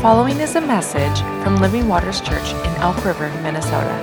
following 0.00 0.40
is 0.40 0.56
a 0.56 0.60
message 0.62 1.20
from 1.44 1.56
Living 1.56 1.86
Waters 1.86 2.22
Church 2.22 2.54
in 2.54 2.74
Elk 2.76 3.04
River, 3.04 3.28
Minnesota. 3.42 3.94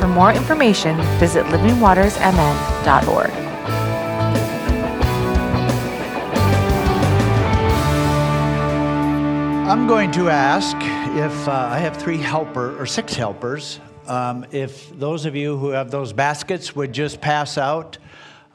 For 0.00 0.08
more 0.08 0.32
information, 0.32 0.96
visit 1.20 1.46
livingwatersmn.org. 1.46 3.30
I'm 9.68 9.86
going 9.86 10.10
to 10.12 10.30
ask 10.30 10.76
if 11.16 11.46
uh, 11.46 11.52
I 11.52 11.78
have 11.78 11.96
three 11.96 12.18
helper 12.18 12.76
or 12.76 12.86
six 12.86 13.14
helpers. 13.14 13.78
Um, 14.08 14.44
if 14.50 14.90
those 14.98 15.26
of 15.26 15.36
you 15.36 15.56
who 15.56 15.68
have 15.68 15.92
those 15.92 16.12
baskets 16.12 16.74
would 16.74 16.92
just 16.92 17.20
pass 17.20 17.56
out 17.56 17.98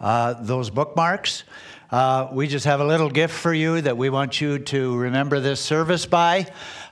uh, 0.03 0.33
those 0.33 0.69
bookmarks. 0.69 1.45
Uh, 1.89 2.27
we 2.33 2.45
just 2.45 2.65
have 2.65 2.81
a 2.81 2.85
little 2.85 3.09
gift 3.09 3.33
for 3.33 3.53
you 3.53 3.79
that 3.79 3.95
we 3.95 4.09
want 4.09 4.41
you 4.41 4.59
to 4.59 4.97
remember 4.97 5.39
this 5.39 5.61
service 5.61 6.05
by. 6.05 6.45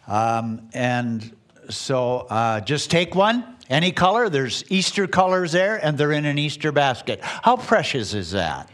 Um, 0.07 0.69
and 0.73 1.35
so 1.69 2.27
uh, 2.29 2.61
just 2.61 2.89
take 2.89 3.13
one, 3.13 3.43
any 3.69 3.91
color. 3.91 4.29
There's 4.29 4.63
Easter 4.71 5.07
colors 5.07 5.51
there, 5.51 5.75
and 5.83 5.97
they're 5.97 6.13
in 6.13 6.25
an 6.25 6.37
Easter 6.37 6.71
basket. 6.71 7.19
How 7.21 7.57
precious 7.57 8.13
is 8.13 8.31
that? 8.31 8.69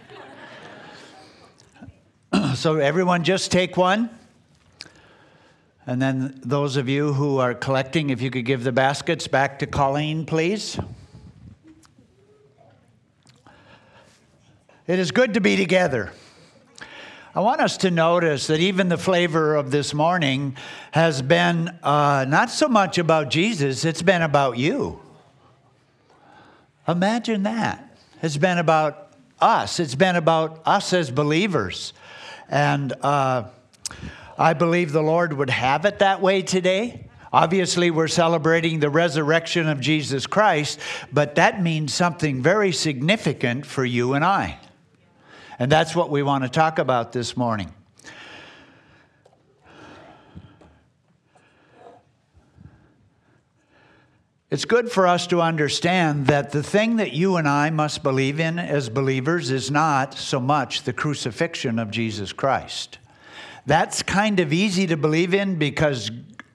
so 2.55 2.75
everyone 2.75 3.23
just 3.23 3.51
take 3.51 3.75
one. 3.75 4.11
And 5.87 5.99
then 5.99 6.39
those 6.43 6.77
of 6.77 6.87
you 6.87 7.13
who 7.13 7.39
are 7.39 7.55
collecting, 7.55 8.11
if 8.11 8.21
you 8.21 8.29
could 8.29 8.45
give 8.45 8.63
the 8.63 8.71
baskets 8.71 9.27
back 9.27 9.59
to 9.59 9.65
Colleen, 9.65 10.25
please. 10.27 10.77
It 14.87 14.99
is 14.99 15.11
good 15.11 15.33
to 15.33 15.41
be 15.41 15.57
together. 15.57 16.13
I 17.35 17.41
want 17.41 17.59
us 17.59 17.75
to 17.79 17.91
notice 17.91 18.47
that 18.47 18.61
even 18.61 18.87
the 18.87 18.97
flavor 18.97 19.55
of 19.55 19.69
this 19.69 19.93
morning 19.93 20.55
has 20.91 21.21
been 21.21 21.67
uh, 21.83 22.25
not 22.25 22.49
so 22.49 22.69
much 22.69 22.97
about 22.97 23.29
Jesus, 23.29 23.83
it's 23.83 24.01
been 24.01 24.21
about 24.21 24.57
you. 24.57 25.01
Imagine 26.87 27.43
that. 27.43 27.97
It's 28.23 28.37
been 28.37 28.59
about 28.59 29.11
us, 29.41 29.81
it's 29.81 29.93
been 29.93 30.15
about 30.15 30.61
us 30.65 30.93
as 30.93 31.11
believers. 31.11 31.91
And, 32.47 32.93
uh, 33.01 33.49
I 34.39 34.53
believe 34.53 34.93
the 34.93 35.01
Lord 35.01 35.33
would 35.33 35.49
have 35.49 35.83
it 35.83 35.99
that 35.99 36.21
way 36.21 36.43
today. 36.43 37.09
Obviously, 37.33 37.91
we're 37.91 38.07
celebrating 38.07 38.79
the 38.79 38.89
resurrection 38.89 39.67
of 39.67 39.81
Jesus 39.81 40.27
Christ, 40.27 40.79
but 41.11 41.35
that 41.35 41.61
means 41.61 41.93
something 41.93 42.41
very 42.41 42.71
significant 42.71 43.65
for 43.65 43.83
you 43.83 44.13
and 44.13 44.23
I. 44.23 44.59
And 45.59 45.71
that's 45.71 45.95
what 45.95 46.09
we 46.09 46.21
want 46.21 46.43
to 46.43 46.49
talk 46.49 46.77
about 46.77 47.11
this 47.13 47.35
morning. 47.35 47.73
It's 54.49 54.63
good 54.63 54.89
for 54.89 55.07
us 55.07 55.27
to 55.27 55.41
understand 55.41 56.27
that 56.27 56.51
the 56.51 56.63
thing 56.63 56.97
that 56.97 57.11
you 57.11 57.35
and 57.35 57.49
I 57.49 57.69
must 57.69 58.01
believe 58.01 58.39
in 58.39 58.59
as 58.59 58.87
believers 58.87 59.51
is 59.51 59.69
not 59.69 60.13
so 60.13 60.39
much 60.39 60.83
the 60.83 60.93
crucifixion 60.93 61.79
of 61.79 61.91
Jesus 61.91 62.31
Christ. 62.31 62.99
That's 63.65 64.01
kind 64.03 64.39
of 64.39 64.53
easy 64.53 64.87
to 64.87 64.95
believe 64.95 65.33
in 65.33 65.55
because 65.55 66.11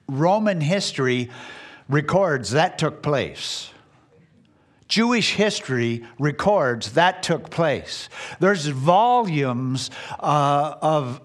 Roman 0.07 0.59
history 0.59 1.29
records 1.87 2.51
that 2.51 2.79
took 2.79 3.03
place. 3.03 3.72
Jewish 4.93 5.33
history 5.33 6.03
records 6.19 6.91
that 6.91 7.23
took 7.23 7.49
place. 7.49 8.09
There's 8.39 8.67
volumes 8.67 9.89
uh, 10.19 10.75
of 10.83 11.19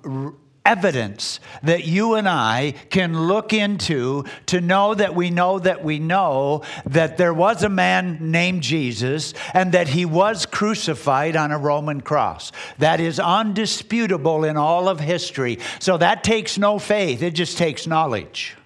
evidence 0.65 1.39
that 1.62 1.84
you 1.84 2.15
and 2.15 2.27
I 2.27 2.73
can 2.89 3.29
look 3.29 3.53
into 3.53 4.25
to 4.47 4.62
know 4.62 4.95
that 4.95 5.15
we 5.15 5.29
know 5.29 5.59
that 5.59 5.84
we 5.84 5.99
know 5.99 6.62
that 6.87 7.19
there 7.19 7.34
was 7.34 7.62
a 7.62 7.69
man 7.69 8.31
named 8.31 8.62
Jesus 8.62 9.34
and 9.53 9.73
that 9.73 9.89
he 9.89 10.06
was 10.06 10.47
crucified 10.47 11.37
on 11.37 11.53
a 11.53 11.59
Roman 11.59 12.00
cross. 12.00 12.53
That 12.79 13.00
is 13.00 13.21
undisputable 13.21 14.45
in 14.45 14.56
all 14.56 14.89
of 14.89 14.99
history. 14.99 15.59
So 15.79 15.99
that 15.99 16.25
takes 16.25 16.56
no 16.56 16.79
faith, 16.79 17.23
it 17.23 17.35
just 17.35 17.59
takes 17.59 17.87
knowledge. 17.87 18.58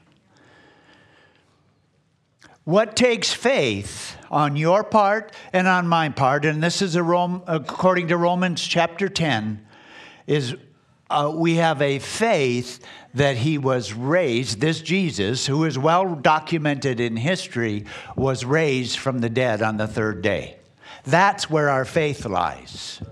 What 2.64 2.94
takes 2.94 3.32
faith 3.32 4.16
on 4.30 4.54
your 4.54 4.84
part 4.84 5.34
and 5.52 5.66
on 5.66 5.88
my 5.88 6.10
part, 6.10 6.44
and 6.44 6.62
this 6.62 6.80
is 6.80 6.96
Rome, 6.96 7.42
according 7.48 8.08
to 8.08 8.16
Romans 8.16 8.62
chapter 8.62 9.08
10, 9.08 9.66
is 10.28 10.54
uh, 11.10 11.32
we 11.34 11.56
have 11.56 11.82
a 11.82 11.98
faith 11.98 12.78
that 13.14 13.36
he 13.36 13.58
was 13.58 13.92
raised, 13.92 14.60
this 14.60 14.80
Jesus, 14.80 15.44
who 15.44 15.64
is 15.64 15.76
well 15.76 16.14
documented 16.14 17.00
in 17.00 17.16
history, 17.16 17.84
was 18.14 18.44
raised 18.44 18.96
from 18.96 19.18
the 19.18 19.28
dead 19.28 19.60
on 19.60 19.76
the 19.76 19.88
third 19.88 20.22
day. 20.22 20.56
That's 21.04 21.50
where 21.50 21.68
our 21.68 21.84
faith 21.84 22.24
lies. 22.24 23.02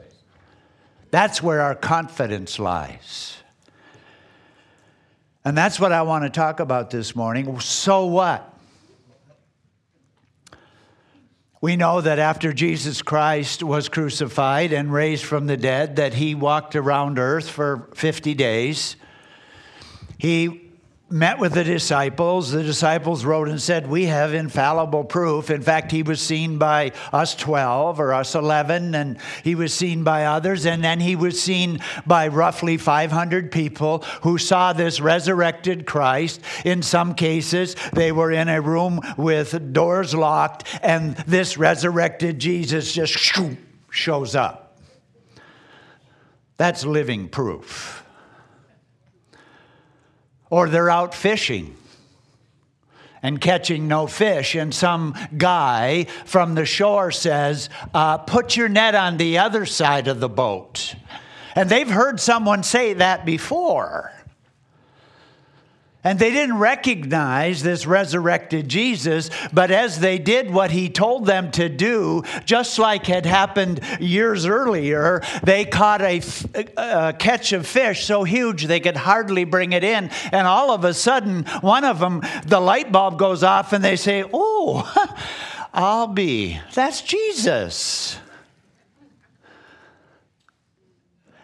That's 1.10 1.42
where 1.42 1.60
our 1.60 1.74
confidence 1.74 2.60
lies. 2.60 3.36
And 5.44 5.58
that's 5.58 5.80
what 5.80 5.90
I 5.90 6.02
want 6.02 6.22
to 6.22 6.30
talk 6.30 6.60
about 6.60 6.90
this 6.90 7.16
morning. 7.16 7.58
So 7.58 8.06
what? 8.06 8.59
We 11.62 11.76
know 11.76 12.00
that 12.00 12.18
after 12.18 12.54
Jesus 12.54 13.02
Christ 13.02 13.62
was 13.62 13.90
crucified 13.90 14.72
and 14.72 14.90
raised 14.90 15.24
from 15.24 15.46
the 15.46 15.58
dead, 15.58 15.96
that 15.96 16.14
he 16.14 16.34
walked 16.34 16.74
around 16.74 17.18
earth 17.18 17.50
for 17.50 17.90
50 17.94 18.32
days. 18.32 18.96
He 20.16 20.69
met 21.10 21.40
with 21.40 21.54
the 21.54 21.64
disciples. 21.64 22.52
The 22.52 22.62
disciples 22.62 23.24
wrote 23.24 23.48
and 23.48 23.60
said, 23.60 23.88
We 23.88 24.06
have 24.06 24.32
infallible 24.32 25.04
proof. 25.04 25.50
In 25.50 25.60
fact, 25.60 25.90
he 25.90 26.02
was 26.02 26.20
seen 26.20 26.56
by 26.56 26.92
us 27.12 27.34
12 27.34 28.00
or 28.00 28.14
us 28.14 28.34
11, 28.34 28.94
and 28.94 29.18
he 29.42 29.54
was 29.54 29.74
seen 29.74 30.04
by 30.04 30.24
others. 30.26 30.64
And 30.66 30.84
then 30.84 31.00
he 31.00 31.16
was 31.16 31.40
seen 31.40 31.80
by 32.06 32.28
roughly 32.28 32.76
500 32.76 33.50
people 33.50 33.98
who 34.22 34.38
saw 34.38 34.72
this 34.72 35.00
resurrected 35.00 35.86
Christ. 35.86 36.40
In 36.64 36.82
some 36.82 37.14
cases, 37.14 37.74
they 37.92 38.12
were 38.12 38.30
in 38.30 38.48
a 38.48 38.60
room 38.60 39.00
with 39.16 39.72
doors 39.72 40.14
locked, 40.14 40.64
and 40.82 41.16
this 41.16 41.58
resurrected 41.58 42.38
Jesus 42.38 42.92
just 42.92 43.18
shows 43.90 44.34
up. 44.36 44.78
That's 46.56 46.84
living 46.84 47.28
proof 47.28 47.99
or 50.50 50.68
they're 50.68 50.90
out 50.90 51.14
fishing 51.14 51.76
and 53.22 53.40
catching 53.40 53.88
no 53.88 54.06
fish. 54.06 54.54
And 54.54 54.74
some 54.74 55.14
guy 55.36 56.04
from 56.24 56.54
the 56.54 56.64
shore 56.64 57.10
says, 57.10 57.70
uh, 57.94 58.18
Put 58.18 58.56
your 58.56 58.68
net 58.68 58.94
on 58.94 59.16
the 59.16 59.38
other 59.38 59.66
side 59.66 60.08
of 60.08 60.20
the 60.20 60.28
boat. 60.28 60.94
And 61.54 61.68
they've 61.68 61.88
heard 61.88 62.20
someone 62.20 62.62
say 62.62 62.94
that 62.94 63.24
before. 63.24 64.12
And 66.02 66.18
they 66.18 66.30
didn't 66.30 66.56
recognize 66.56 67.62
this 67.62 67.86
resurrected 67.86 68.68
Jesus, 68.68 69.28
but 69.52 69.70
as 69.70 70.00
they 70.00 70.18
did 70.18 70.50
what 70.50 70.70
he 70.70 70.88
told 70.88 71.26
them 71.26 71.50
to 71.52 71.68
do, 71.68 72.22
just 72.46 72.78
like 72.78 73.04
had 73.04 73.26
happened 73.26 73.80
years 74.00 74.46
earlier, 74.46 75.20
they 75.42 75.66
caught 75.66 76.00
a, 76.00 76.22
a, 76.78 77.12
catch 77.12 77.52
of 77.52 77.66
fish 77.66 78.06
so 78.06 78.24
huge 78.24 78.64
they 78.64 78.80
could 78.80 78.96
hardly 78.96 79.44
bring 79.44 79.74
it 79.74 79.84
in. 79.84 80.10
And 80.32 80.46
all 80.46 80.70
of 80.70 80.84
a 80.84 80.94
sudden, 80.94 81.44
one 81.60 81.84
of 81.84 81.98
them, 81.98 82.22
the 82.46 82.60
light 82.60 82.90
bulb 82.90 83.18
goes 83.18 83.42
off, 83.42 83.74
and 83.74 83.84
they 83.84 83.96
say, 83.96 84.24
Oh, 84.32 84.90
I'll 85.74 86.06
be. 86.06 86.58
That's 86.72 87.02
Jesus. 87.02 88.18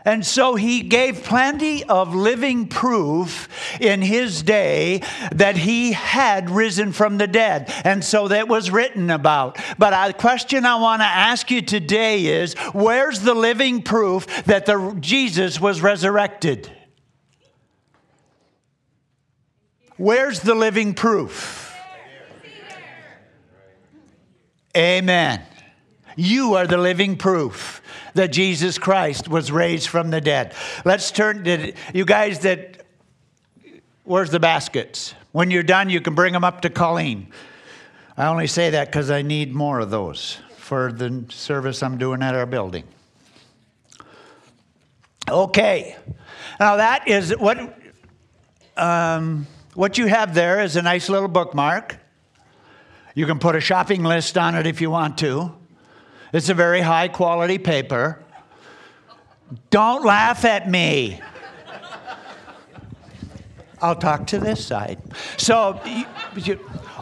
And 0.07 0.25
so 0.25 0.55
he 0.55 0.83
gave 0.83 1.25
plenty 1.25 1.83
of 1.83 2.15
living 2.15 2.69
proof 2.69 3.49
in 3.81 4.01
his 4.03 4.41
day 4.45 5.03
that 5.33 5.57
he 5.57 5.93
had 5.93 6.49
risen 6.49 6.93
from 6.93 7.19
the 7.19 7.27
dead. 7.27 7.73
And 7.85 8.05
so 8.05 8.29
that 8.29 8.47
was 8.47 8.71
written 8.71 9.11
about. 9.11 9.59
But 9.79 10.07
the 10.07 10.15
question 10.15 10.65
I 10.65 10.77
want 10.77 11.03
to 11.03 11.07
ask 11.07 11.51
you 11.51 11.61
today 11.61 12.25
is 12.27 12.55
where's 12.73 13.21
the 13.21 13.35
living 13.35 13.83
proof 13.83 14.45
that 14.45 14.67
the, 14.67 14.97
Jesus 15.01 15.61
was 15.61 15.83
resurrected? 15.83 16.71
Where's 19.97 20.39
the 20.39 20.55
living 20.55 20.95
proof? 20.95 21.75
Amen. 24.77 25.43
You 26.15 26.55
are 26.55 26.67
the 26.67 26.79
living 26.79 27.17
proof 27.17 27.83
that 28.17 28.33
Jesus 28.33 28.79
Christ 28.79 29.29
was 29.29 29.51
raised 29.51 29.89
from 29.89 30.11
the 30.11 30.21
dead. 30.21 30.55
Let's 30.85 31.11
turn 31.11 31.45
to 31.45 31.73
you 31.95 32.05
guys 32.05 32.41
that, 32.41 32.85
where's 34.05 34.31
the 34.31 34.41
baskets? 34.41 35.15
When 35.33 35.51
you're 35.51 35.63
done, 35.63 35.89
you 35.89 36.01
can 36.01 36.15
bring 36.15 36.33
them 36.33 36.45
up 36.45 36.63
to 36.63 36.71
Colleen. 36.71 37.29
I 38.17 38.27
only 38.27 38.47
say 38.47 38.71
that 38.71 38.89
because 38.89 39.11
I 39.11 39.23
need 39.23 39.55
more 39.55 39.81
of 39.81 39.91
those 39.91 40.39
for 40.57 40.91
the 40.91 41.25
service 41.29 41.83
I'm 41.83 41.99
doing 41.99 42.23
at 42.23 42.35
our 42.35 42.47
building. 42.47 42.85
Okay. 45.29 45.97
Now 46.59 46.77
that 46.77 47.09
is 47.09 47.37
what 47.37 47.79
um, 48.77 49.47
what 49.75 49.99
you 49.99 50.07
have 50.07 50.35
there 50.35 50.61
is 50.61 50.77
a 50.77 50.83
nice 50.83 51.09
little 51.09 51.29
bookmark. 51.29 51.97
You 53.15 53.27
can 53.27 53.39
put 53.39 53.57
a 53.57 53.61
shopping 53.61 54.05
list 54.05 54.37
on 54.37 54.55
it 54.55 54.67
if 54.67 54.81
you 54.81 54.91
want 54.91 55.19
to. 55.19 55.56
It's 56.37 56.51
a 56.51 56.55
very 56.55 56.83
high 56.83 57.09
quality 57.09 57.57
paper. 57.57 58.23
Don't 59.71 60.05
laugh 60.05 60.45
at 60.45 60.69
me. 60.69 61.19
I'll 63.81 63.97
talk 63.97 64.27
to 64.27 64.39
this 64.39 64.63
side. 64.63 65.01
So, 65.39 65.81
you, 66.35 66.61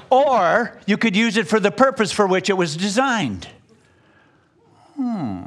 or 0.08 0.78
you 0.86 0.96
could 0.96 1.16
use 1.16 1.36
it 1.36 1.48
for 1.48 1.58
the 1.58 1.72
purpose 1.72 2.12
for 2.12 2.28
which 2.28 2.48
it 2.48 2.52
was 2.52 2.76
designed. 2.76 3.48
Hmm. 4.94 5.46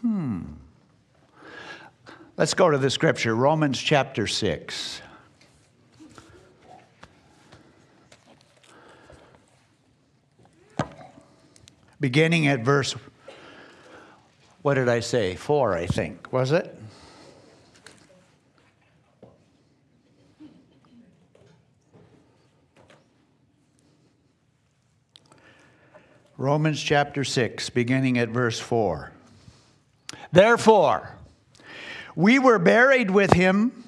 Hmm. 0.00 0.40
Let's 2.38 2.54
go 2.54 2.70
to 2.70 2.78
the 2.78 2.88
scripture, 2.88 3.34
Romans 3.34 3.78
chapter 3.78 4.26
6. 4.26 5.02
Beginning 12.00 12.46
at 12.46 12.60
verse, 12.60 12.94
what 14.62 14.74
did 14.74 14.88
I 14.88 15.00
say? 15.00 15.34
Four, 15.34 15.74
I 15.74 15.86
think. 15.86 16.32
Was 16.32 16.52
it? 16.52 16.78
Romans 26.36 26.80
chapter 26.80 27.24
6, 27.24 27.70
beginning 27.70 28.16
at 28.16 28.28
verse 28.28 28.60
4. 28.60 29.10
Therefore, 30.30 31.16
we 32.14 32.38
were 32.38 32.60
buried 32.60 33.10
with 33.10 33.32
him 33.32 33.87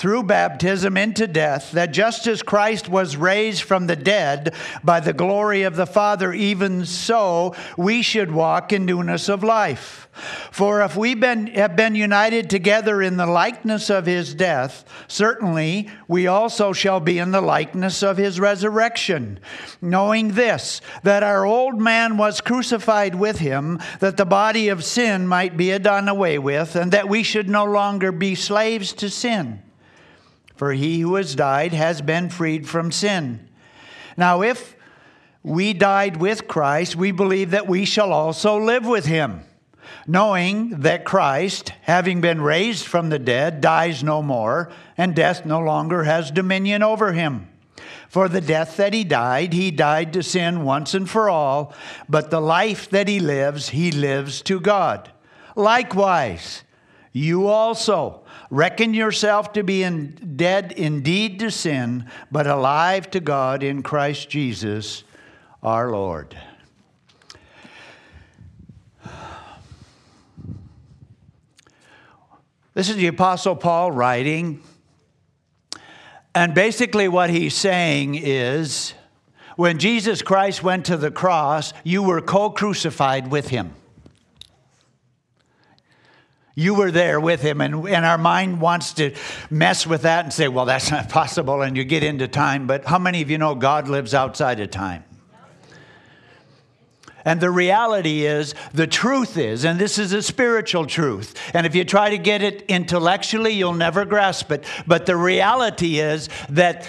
through 0.00 0.22
baptism 0.22 0.96
into 0.96 1.26
death, 1.26 1.72
that 1.72 1.92
just 1.92 2.26
as 2.26 2.42
Christ 2.42 2.88
was 2.88 3.18
raised 3.18 3.64
from 3.64 3.86
the 3.86 3.94
dead 3.94 4.54
by 4.82 4.98
the 4.98 5.12
glory 5.12 5.64
of 5.64 5.76
the 5.76 5.84
Father, 5.84 6.32
even 6.32 6.86
so 6.86 7.54
we 7.76 8.00
should 8.00 8.32
walk 8.32 8.72
in 8.72 8.86
newness 8.86 9.28
of 9.28 9.44
life. 9.44 10.08
For 10.50 10.80
if 10.80 10.96
we 10.96 11.14
been, 11.14 11.48
have 11.48 11.76
been 11.76 11.94
united 11.94 12.48
together 12.48 13.02
in 13.02 13.18
the 13.18 13.26
likeness 13.26 13.90
of 13.90 14.06
his 14.06 14.32
death, 14.32 14.86
certainly 15.06 15.90
we 16.08 16.26
also 16.26 16.72
shall 16.72 17.00
be 17.00 17.18
in 17.18 17.30
the 17.30 17.42
likeness 17.42 18.02
of 18.02 18.16
his 18.16 18.40
resurrection. 18.40 19.38
Knowing 19.82 20.28
this, 20.28 20.80
that 21.02 21.22
our 21.22 21.44
old 21.44 21.78
man 21.78 22.16
was 22.16 22.40
crucified 22.40 23.14
with 23.14 23.38
him, 23.38 23.78
that 23.98 24.16
the 24.16 24.24
body 24.24 24.70
of 24.70 24.82
sin 24.82 25.26
might 25.26 25.58
be 25.58 25.78
done 25.78 26.08
away 26.08 26.38
with, 26.38 26.74
and 26.74 26.90
that 26.90 27.10
we 27.10 27.22
should 27.22 27.50
no 27.50 27.66
longer 27.66 28.10
be 28.10 28.34
slaves 28.34 28.94
to 28.94 29.10
sin. 29.10 29.62
For 30.60 30.74
he 30.74 31.00
who 31.00 31.14
has 31.14 31.34
died 31.34 31.72
has 31.72 32.02
been 32.02 32.28
freed 32.28 32.68
from 32.68 32.92
sin. 32.92 33.48
Now, 34.18 34.42
if 34.42 34.76
we 35.42 35.72
died 35.72 36.18
with 36.18 36.48
Christ, 36.48 36.94
we 36.94 37.12
believe 37.12 37.52
that 37.52 37.66
we 37.66 37.86
shall 37.86 38.12
also 38.12 38.58
live 38.58 38.84
with 38.84 39.06
him, 39.06 39.40
knowing 40.06 40.80
that 40.80 41.06
Christ, 41.06 41.72
having 41.80 42.20
been 42.20 42.42
raised 42.42 42.84
from 42.84 43.08
the 43.08 43.18
dead, 43.18 43.62
dies 43.62 44.04
no 44.04 44.20
more, 44.20 44.70
and 44.98 45.16
death 45.16 45.46
no 45.46 45.60
longer 45.60 46.04
has 46.04 46.30
dominion 46.30 46.82
over 46.82 47.14
him. 47.14 47.48
For 48.10 48.28
the 48.28 48.42
death 48.42 48.76
that 48.76 48.92
he 48.92 49.02
died, 49.02 49.54
he 49.54 49.70
died 49.70 50.12
to 50.12 50.22
sin 50.22 50.62
once 50.62 50.92
and 50.92 51.08
for 51.08 51.30
all, 51.30 51.72
but 52.06 52.30
the 52.30 52.38
life 52.38 52.90
that 52.90 53.08
he 53.08 53.18
lives, 53.18 53.70
he 53.70 53.90
lives 53.90 54.42
to 54.42 54.60
God. 54.60 55.10
Likewise, 55.56 56.64
you 57.14 57.46
also 57.46 58.19
reckon 58.50 58.94
yourself 58.94 59.52
to 59.54 59.62
be 59.62 59.82
in, 59.82 60.34
dead 60.36 60.72
indeed 60.72 61.38
to 61.40 61.50
sin, 61.50 62.06
but 62.30 62.46
alive 62.46 63.10
to 63.10 63.20
God 63.20 63.62
in 63.62 63.82
Christ 63.82 64.28
Jesus 64.28 65.04
our 65.62 65.90
Lord. 65.90 66.36
This 72.72 72.88
is 72.88 72.96
the 72.96 73.08
Apostle 73.08 73.56
Paul 73.56 73.90
writing. 73.90 74.62
And 76.34 76.54
basically, 76.54 77.08
what 77.08 77.28
he's 77.28 77.54
saying 77.54 78.14
is 78.14 78.94
when 79.56 79.78
Jesus 79.78 80.22
Christ 80.22 80.62
went 80.62 80.86
to 80.86 80.96
the 80.96 81.10
cross, 81.10 81.72
you 81.82 82.02
were 82.02 82.20
co 82.20 82.50
crucified 82.50 83.30
with 83.30 83.48
him. 83.48 83.74
You 86.60 86.74
were 86.74 86.90
there 86.90 87.18
with 87.18 87.40
him, 87.40 87.62
and, 87.62 87.88
and 87.88 88.04
our 88.04 88.18
mind 88.18 88.60
wants 88.60 88.92
to 88.94 89.14
mess 89.48 89.86
with 89.86 90.02
that 90.02 90.24
and 90.26 90.32
say, 90.32 90.46
well, 90.46 90.66
that's 90.66 90.90
not 90.90 91.08
possible, 91.20 91.62
and 91.62 91.74
you 91.74 91.84
get 91.84 92.04
into 92.04 92.28
time. 92.28 92.66
But 92.66 92.84
how 92.84 92.98
many 92.98 93.22
of 93.22 93.30
you 93.30 93.38
know 93.38 93.54
God 93.54 93.88
lives 93.88 94.12
outside 94.12 94.60
of 94.60 94.70
time? 94.70 95.04
And 97.24 97.40
the 97.40 97.50
reality 97.50 98.26
is, 98.26 98.54
the 98.74 98.86
truth 98.86 99.38
is, 99.38 99.64
and 99.64 99.78
this 99.78 99.98
is 99.98 100.12
a 100.12 100.20
spiritual 100.20 100.84
truth, 100.84 101.34
and 101.54 101.66
if 101.66 101.74
you 101.74 101.82
try 101.82 102.10
to 102.10 102.18
get 102.18 102.42
it 102.42 102.66
intellectually, 102.68 103.52
you'll 103.52 103.72
never 103.72 104.04
grasp 104.04 104.52
it. 104.52 104.64
But 104.86 105.06
the 105.06 105.16
reality 105.16 105.98
is 105.98 106.28
that 106.50 106.86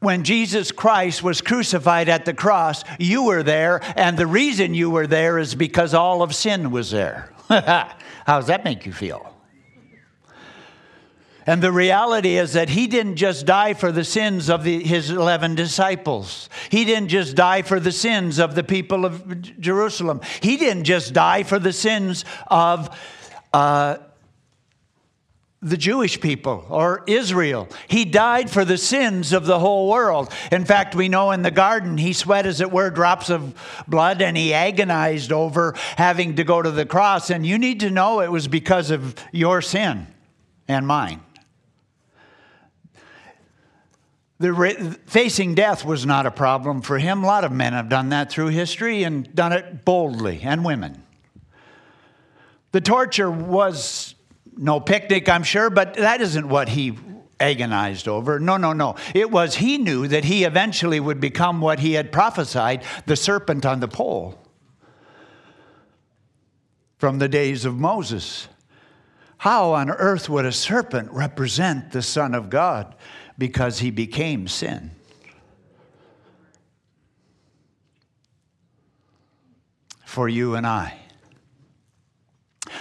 when 0.00 0.22
Jesus 0.22 0.70
Christ 0.70 1.22
was 1.22 1.40
crucified 1.40 2.10
at 2.10 2.26
the 2.26 2.34
cross, 2.34 2.84
you 2.98 3.24
were 3.24 3.42
there, 3.42 3.80
and 3.96 4.18
the 4.18 4.26
reason 4.26 4.74
you 4.74 4.90
were 4.90 5.06
there 5.06 5.38
is 5.38 5.54
because 5.54 5.94
all 5.94 6.22
of 6.22 6.34
sin 6.34 6.70
was 6.70 6.90
there. 6.90 7.32
How 8.26 8.38
does 8.38 8.46
that 8.46 8.64
make 8.64 8.86
you 8.86 8.92
feel? 8.92 9.28
And 11.44 11.60
the 11.60 11.72
reality 11.72 12.38
is 12.38 12.52
that 12.52 12.68
he 12.68 12.86
didn't 12.86 13.16
just 13.16 13.46
die 13.46 13.74
for 13.74 13.90
the 13.90 14.04
sins 14.04 14.48
of 14.48 14.62
the, 14.62 14.82
his 14.82 15.10
11 15.10 15.56
disciples. 15.56 16.48
He 16.70 16.84
didn't 16.84 17.08
just 17.08 17.34
die 17.34 17.62
for 17.62 17.80
the 17.80 17.92
sins 17.92 18.38
of 18.38 18.54
the 18.54 18.62
people 18.62 19.04
of 19.04 19.60
Jerusalem. 19.60 20.20
He 20.40 20.56
didn't 20.56 20.84
just 20.84 21.12
die 21.12 21.42
for 21.42 21.58
the 21.58 21.72
sins 21.72 22.24
of 22.46 22.96
uh, 23.52 23.96
the 25.62 25.76
Jewish 25.76 26.20
people 26.20 26.66
or 26.68 27.04
Israel. 27.06 27.68
He 27.86 28.04
died 28.04 28.50
for 28.50 28.64
the 28.64 28.76
sins 28.76 29.32
of 29.32 29.46
the 29.46 29.60
whole 29.60 29.88
world. 29.88 30.32
In 30.50 30.64
fact, 30.64 30.96
we 30.96 31.08
know 31.08 31.30
in 31.30 31.42
the 31.42 31.52
garden 31.52 31.98
he 31.98 32.12
sweat, 32.12 32.46
as 32.46 32.60
it 32.60 32.72
were, 32.72 32.90
drops 32.90 33.30
of 33.30 33.54
blood 33.86 34.20
and 34.20 34.36
he 34.36 34.52
agonized 34.52 35.30
over 35.30 35.74
having 35.96 36.34
to 36.36 36.44
go 36.44 36.60
to 36.60 36.70
the 36.72 36.84
cross. 36.84 37.30
And 37.30 37.46
you 37.46 37.58
need 37.58 37.80
to 37.80 37.90
know 37.90 38.20
it 38.20 38.30
was 38.30 38.48
because 38.48 38.90
of 38.90 39.14
your 39.30 39.62
sin 39.62 40.08
and 40.66 40.84
mine. 40.84 41.20
The 44.40 44.98
facing 45.06 45.54
death 45.54 45.84
was 45.84 46.04
not 46.04 46.26
a 46.26 46.32
problem 46.32 46.82
for 46.82 46.98
him. 46.98 47.22
A 47.22 47.26
lot 47.28 47.44
of 47.44 47.52
men 47.52 47.74
have 47.74 47.88
done 47.88 48.08
that 48.08 48.32
through 48.32 48.48
history 48.48 49.04
and 49.04 49.32
done 49.32 49.52
it 49.52 49.84
boldly, 49.84 50.40
and 50.42 50.64
women. 50.64 51.04
The 52.72 52.80
torture 52.80 53.30
was 53.30 54.16
no 54.56 54.80
picnic, 54.80 55.28
I'm 55.28 55.42
sure, 55.42 55.70
but 55.70 55.94
that 55.94 56.20
isn't 56.20 56.48
what 56.48 56.68
he 56.68 56.96
agonized 57.40 58.08
over. 58.08 58.38
No, 58.38 58.56
no, 58.56 58.72
no. 58.72 58.94
It 59.14 59.30
was 59.30 59.56
he 59.56 59.78
knew 59.78 60.06
that 60.08 60.24
he 60.24 60.44
eventually 60.44 61.00
would 61.00 61.20
become 61.20 61.60
what 61.60 61.80
he 61.80 61.94
had 61.94 62.12
prophesied 62.12 62.84
the 63.06 63.16
serpent 63.16 63.66
on 63.66 63.80
the 63.80 63.88
pole 63.88 64.38
from 66.98 67.18
the 67.18 67.28
days 67.28 67.64
of 67.64 67.76
Moses. 67.76 68.48
How 69.38 69.72
on 69.72 69.90
earth 69.90 70.28
would 70.28 70.44
a 70.44 70.52
serpent 70.52 71.10
represent 71.10 71.90
the 71.90 72.02
Son 72.02 72.32
of 72.32 72.48
God? 72.48 72.94
Because 73.36 73.80
he 73.80 73.90
became 73.90 74.46
sin. 74.46 74.92
For 80.04 80.28
you 80.28 80.54
and 80.54 80.64
I. 80.64 81.01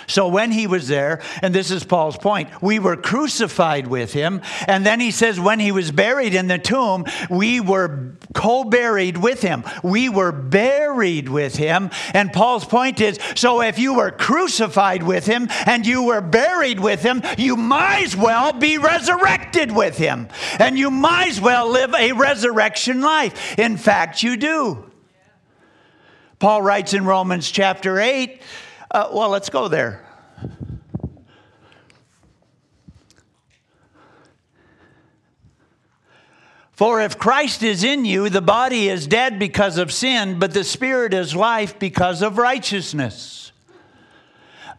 So 0.08 0.28
when 0.28 0.52
he 0.52 0.68
was 0.68 0.88
there, 0.88 1.22
and 1.42 1.54
this 1.54 1.72
is 1.72 1.84
Paul's 1.84 2.18
point, 2.18 2.62
we 2.62 2.80
were 2.80 2.98
crucified 2.98 3.88
with 3.88 4.14
him. 4.14 4.42
And 4.68 4.86
then 4.86 5.00
he 5.00 5.12
says, 5.12 5.40
when 5.40 5.60
he 5.60 5.72
was 5.72 5.92
buried 5.92 6.34
in 6.34 6.48
the 6.48 6.58
tomb, 6.58 7.06
we 7.30 7.60
were 7.60 8.16
co 8.34 8.64
buried 8.64 9.18
with 9.18 9.42
him. 9.42 9.64
We 9.84 10.10
were 10.10 10.32
buried 10.32 11.30
with 11.30 11.56
him. 11.56 11.90
And 12.14 12.34
Paul's 12.34 12.66
point 12.66 13.02
is 13.02 13.20
so 13.36 13.62
if 13.62 13.80
you 13.80 13.96
were 13.96 14.12
crucified 14.12 15.04
with 15.04 15.26
him 15.26 15.48
and 15.66 15.86
you 15.86 16.04
were 16.04 16.22
buried 16.22 16.80
with 16.80 17.02
him, 17.02 17.22
you 17.38 17.56
might 17.56 18.04
as 18.04 18.16
well 18.16 18.54
be 18.54 18.78
resurrected 18.78 19.72
with 19.72 19.98
him. 19.98 20.28
And 20.60 20.78
you 20.78 20.92
might 20.92 21.30
as 21.30 21.42
well 21.42 21.70
live 21.70 21.94
a 21.94 22.12
resurrection 22.14 23.02
life. 23.02 23.58
In 23.58 23.78
fact, 23.78 24.24
you 24.24 24.38
do. 24.38 24.92
Paul 26.40 26.64
writes 26.64 26.96
in 26.96 27.06
Romans 27.06 27.52
chapter 27.52 28.00
8, 28.00 28.42
uh, 28.92 29.10
well, 29.12 29.30
let's 29.30 29.50
go 29.50 29.68
there. 29.68 30.06
For 36.74 37.00
if 37.00 37.20
Christ 37.20 37.62
is 37.62 37.84
in 37.84 38.06
you, 38.06 38.30
the 38.30 38.42
body 38.42 38.90
is 38.90 39.06
dead 39.06 39.38
because 39.38 39.78
of 39.78 39.92
sin, 39.92 40.40
but 40.40 40.52
the 40.54 40.64
spirit 40.64 41.14
is 41.14 41.36
life 41.36 41.78
because 41.78 42.24
of 42.24 42.40
righteousness. 42.40 43.51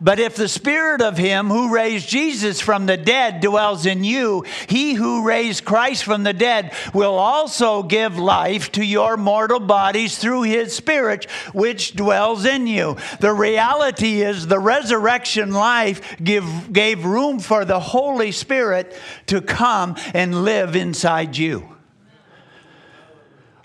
But 0.03 0.19
if 0.19 0.35
the 0.35 0.49
spirit 0.49 1.01
of 1.01 1.17
him 1.17 1.49
who 1.49 1.73
raised 1.73 2.09
Jesus 2.09 2.61
from 2.61 2.87
the 2.87 2.97
dead 2.97 3.41
dwells 3.41 3.87
in 3.87 4.03
you, 4.03 4.45
he 4.67 4.95
who 4.95 5.25
raised 5.25 5.65
Christ 5.65 6.03
from 6.03 6.25
the 6.25 6.33
dead 6.33 6.75
will 6.93 7.15
also 7.15 7.85
give 7.85 8.19
life 8.19 8.73
to 8.73 8.85
your 8.85 9.17
mortal 9.17 9.61
bodies 9.61 10.19
through 10.19 10.43
his 10.43 10.75
spirit 10.75 11.31
which 11.53 11.95
dwells 11.95 12.45
in 12.45 12.67
you. 12.67 12.97
The 13.21 13.33
reality 13.33 14.23
is 14.23 14.49
the 14.49 14.59
resurrection 14.59 15.53
life 15.53 16.17
give, 16.23 16.73
gave 16.73 17.05
room 17.05 17.39
for 17.39 17.65
the 17.65 17.79
Holy 17.79 18.33
Spirit 18.33 18.99
to 19.27 19.41
come 19.41 19.95
and 20.15 20.45
live 20.45 20.75
inside 20.75 21.37
you. 21.37 21.72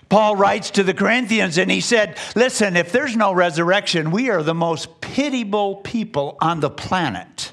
Paul 0.08 0.36
writes 0.36 0.70
to 0.72 0.82
the 0.82 0.94
Corinthians 0.94 1.58
and 1.58 1.70
he 1.70 1.80
said, 1.80 2.16
Listen, 2.34 2.76
if 2.76 2.92
there's 2.92 3.16
no 3.16 3.32
resurrection, 3.32 4.10
we 4.10 4.30
are 4.30 4.42
the 4.42 4.54
most 4.54 5.00
pitiable 5.00 5.76
people 5.76 6.38
on 6.40 6.60
the 6.60 6.70
planet. 6.70 7.52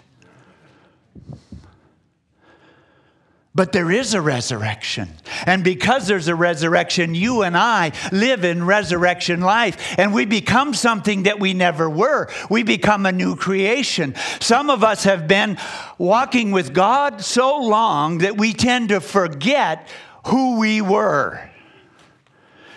But 3.56 3.72
there 3.72 3.90
is 3.90 4.14
a 4.14 4.20
resurrection. 4.20 5.10
And 5.46 5.64
because 5.64 6.08
there's 6.08 6.28
a 6.28 6.36
resurrection, 6.36 7.16
you 7.16 7.42
and 7.42 7.56
I 7.56 7.94
live 8.12 8.44
in 8.44 8.66
resurrection 8.66 9.40
life. 9.40 9.96
And 9.98 10.14
we 10.14 10.26
become 10.26 10.74
something 10.74 11.24
that 11.24 11.40
we 11.40 11.54
never 11.54 11.90
were. 11.90 12.28
We 12.50 12.64
become 12.64 13.06
a 13.06 13.14
new 13.14 13.38
creation. 13.38 14.14
Some 14.42 14.70
of 14.70 14.84
us 14.84 15.06
have 15.06 15.30
been 15.30 15.58
walking 15.98 16.52
with 16.52 16.74
God 16.74 17.22
so 17.22 17.58
long 17.60 18.18
that 18.20 18.38
we 18.38 18.52
tend 18.52 18.90
to 18.90 19.00
forget 19.00 19.88
who 20.26 20.60
we 20.60 20.82
were. 20.82 21.50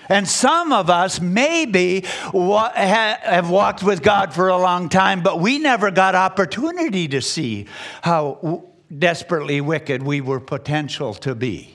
And 0.08 0.26
some 0.26 0.72
of 0.72 0.88
us 0.88 1.20
maybe 1.20 2.04
have 2.32 3.50
walked 3.50 3.82
with 3.82 4.02
God 4.02 4.32
for 4.32 4.48
a 4.48 4.56
long 4.56 4.88
time, 4.88 5.22
but 5.22 5.40
we 5.40 5.58
never 5.58 5.90
got 5.90 6.14
opportunity 6.14 7.08
to 7.08 7.20
see 7.20 7.66
how 8.02 8.64
desperately 8.96 9.60
wicked 9.60 10.02
we 10.02 10.20
were 10.20 10.40
potential 10.40 11.14
to 11.14 11.34
be. 11.34 11.74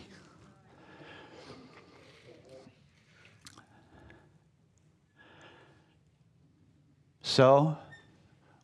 So, 7.21 7.77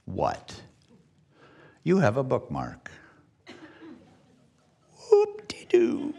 what? 0.05 0.61
You 1.83 1.99
have 1.99 2.17
a 2.17 2.23
bookmark. 2.23 2.91
Whoop 5.09 5.47
de 5.47 5.65
doo. 5.69 6.13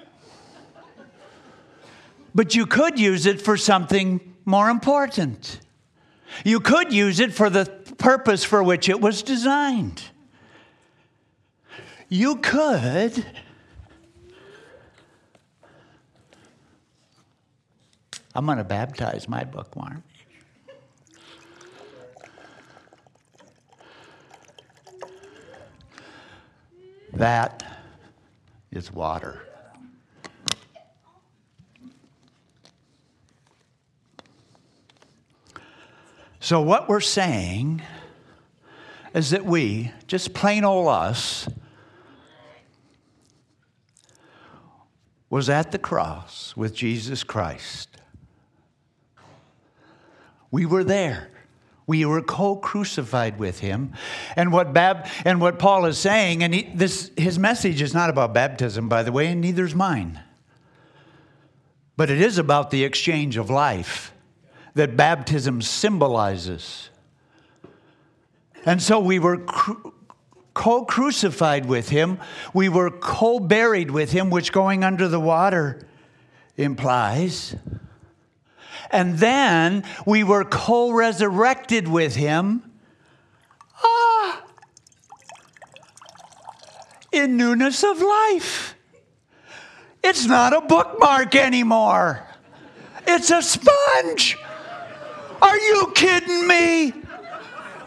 But 2.34 2.54
you 2.54 2.66
could 2.66 2.98
use 2.98 3.26
it 3.26 3.40
for 3.40 3.56
something 3.56 4.34
more 4.44 4.70
important. 4.70 5.60
You 6.44 6.60
could 6.60 6.92
use 6.92 7.20
it 7.20 7.34
for 7.34 7.50
the 7.50 7.66
purpose 7.98 8.44
for 8.44 8.62
which 8.62 8.88
it 8.88 9.00
was 9.00 9.22
designed. 9.22 10.02
You 12.08 12.36
could. 12.36 13.24
I'm 18.34 18.46
going 18.46 18.58
to 18.58 18.64
baptize 18.64 19.28
my 19.28 19.44
bookworm. 19.44 20.04
That 27.12 27.64
is 28.70 28.92
water. 28.92 29.49
So, 36.42 36.62
what 36.62 36.88
we're 36.88 37.00
saying 37.00 37.82
is 39.12 39.30
that 39.30 39.44
we, 39.44 39.92
just 40.06 40.32
plain 40.32 40.64
old 40.64 40.88
us, 40.88 41.46
was 45.28 45.50
at 45.50 45.70
the 45.70 45.78
cross 45.78 46.56
with 46.56 46.74
Jesus 46.74 47.24
Christ. 47.24 47.90
We 50.50 50.64
were 50.64 50.82
there. 50.82 51.28
We 51.86 52.06
were 52.06 52.22
co-crucified 52.22 53.38
with 53.38 53.60
him. 53.60 53.92
And 54.34 54.50
what 54.50 54.72
Bab 54.72 55.08
and 55.26 55.42
what 55.42 55.58
Paul 55.58 55.84
is 55.84 55.98
saying, 55.98 56.42
and 56.42 56.54
he, 56.54 56.62
this 56.74 57.10
his 57.18 57.38
message 57.38 57.82
is 57.82 57.92
not 57.92 58.08
about 58.08 58.32
baptism, 58.32 58.88
by 58.88 59.02
the 59.02 59.12
way, 59.12 59.26
and 59.26 59.42
neither 59.42 59.64
is 59.66 59.74
mine. 59.74 60.20
But 61.98 62.08
it 62.08 62.20
is 62.20 62.38
about 62.38 62.70
the 62.70 62.82
exchange 62.82 63.36
of 63.36 63.50
life 63.50 64.14
that 64.74 64.96
baptism 64.96 65.62
symbolizes. 65.62 66.90
And 68.64 68.82
so 68.82 69.00
we 69.00 69.18
were 69.18 69.38
co 70.54 70.84
crucified 70.84 71.66
with 71.66 71.88
him, 71.88 72.18
we 72.52 72.68
were 72.68 72.90
co 72.90 73.40
buried 73.40 73.90
with 73.90 74.12
him, 74.12 74.30
which 74.30 74.52
going 74.52 74.84
under 74.84 75.08
the 75.08 75.20
water 75.20 75.86
implies. 76.56 77.56
And 78.90 79.18
then 79.18 79.84
we 80.04 80.24
were 80.24 80.44
co 80.44 80.90
resurrected 80.90 81.88
with 81.88 82.16
him. 82.16 82.62
Ah, 83.82 84.42
in 87.12 87.36
newness 87.36 87.82
of 87.82 88.00
life. 88.00 88.74
It's 90.02 90.26
not 90.26 90.52
a 90.52 90.60
bookmark 90.60 91.34
anymore. 91.34 92.26
It's 93.06 93.30
a 93.30 93.42
sponge. 93.42 94.38
Are 95.42 95.58
you 95.58 95.92
kidding 95.94 96.46
me? 96.46 96.92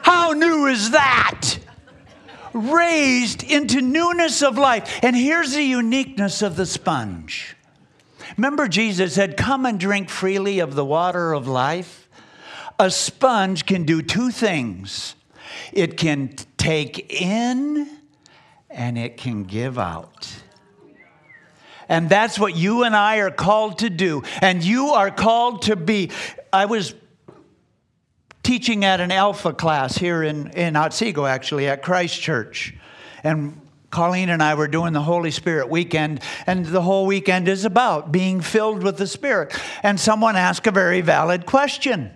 How 0.01 0.31
new 0.31 0.67
is 0.67 0.91
that? 0.91 1.57
Raised 2.53 3.43
into 3.43 3.81
newness 3.81 4.41
of 4.41 4.57
life. 4.57 4.99
And 5.01 5.15
here's 5.15 5.53
the 5.53 5.63
uniqueness 5.63 6.41
of 6.41 6.55
the 6.55 6.65
sponge. 6.65 7.55
Remember, 8.37 8.67
Jesus 8.67 9.15
said, 9.15 9.37
Come 9.37 9.65
and 9.65 9.79
drink 9.79 10.09
freely 10.09 10.59
of 10.59 10.75
the 10.75 10.85
water 10.85 11.33
of 11.33 11.47
life? 11.47 12.07
A 12.79 12.89
sponge 12.89 13.65
can 13.65 13.85
do 13.85 14.01
two 14.01 14.31
things 14.31 15.15
it 15.71 15.97
can 15.97 16.35
take 16.57 17.21
in 17.21 17.87
and 18.69 18.97
it 18.97 19.17
can 19.17 19.43
give 19.43 19.77
out. 19.77 20.27
And 21.89 22.09
that's 22.09 22.39
what 22.39 22.55
you 22.55 22.83
and 22.83 22.95
I 22.95 23.17
are 23.17 23.31
called 23.31 23.79
to 23.79 23.89
do. 23.89 24.23
And 24.41 24.63
you 24.63 24.89
are 24.89 25.11
called 25.11 25.63
to 25.63 25.75
be. 25.75 26.11
I 26.51 26.65
was 26.65 26.95
teaching 28.43 28.85
at 28.85 28.99
an 28.99 29.11
Alpha 29.11 29.53
class 29.53 29.97
here 29.97 30.21
in, 30.21 30.51
in 30.51 30.75
Otsego, 30.75 31.25
actually, 31.25 31.67
at 31.67 31.81
Christ 31.81 32.21
Church. 32.21 32.75
And 33.23 33.59
Colleen 33.89 34.29
and 34.29 34.43
I 34.43 34.55
were 34.55 34.67
doing 34.67 34.93
the 34.93 35.01
Holy 35.01 35.31
Spirit 35.31 35.69
weekend, 35.69 36.21
and 36.45 36.65
the 36.65 36.81
whole 36.81 37.05
weekend 37.05 37.47
is 37.47 37.63
about 37.65 38.11
being 38.11 38.41
filled 38.41 38.83
with 38.83 38.97
the 38.97 39.07
Spirit. 39.07 39.57
And 39.81 39.99
someone 39.99 40.35
asked 40.35 40.67
a 40.67 40.71
very 40.71 41.01
valid 41.01 41.45
question. 41.45 42.11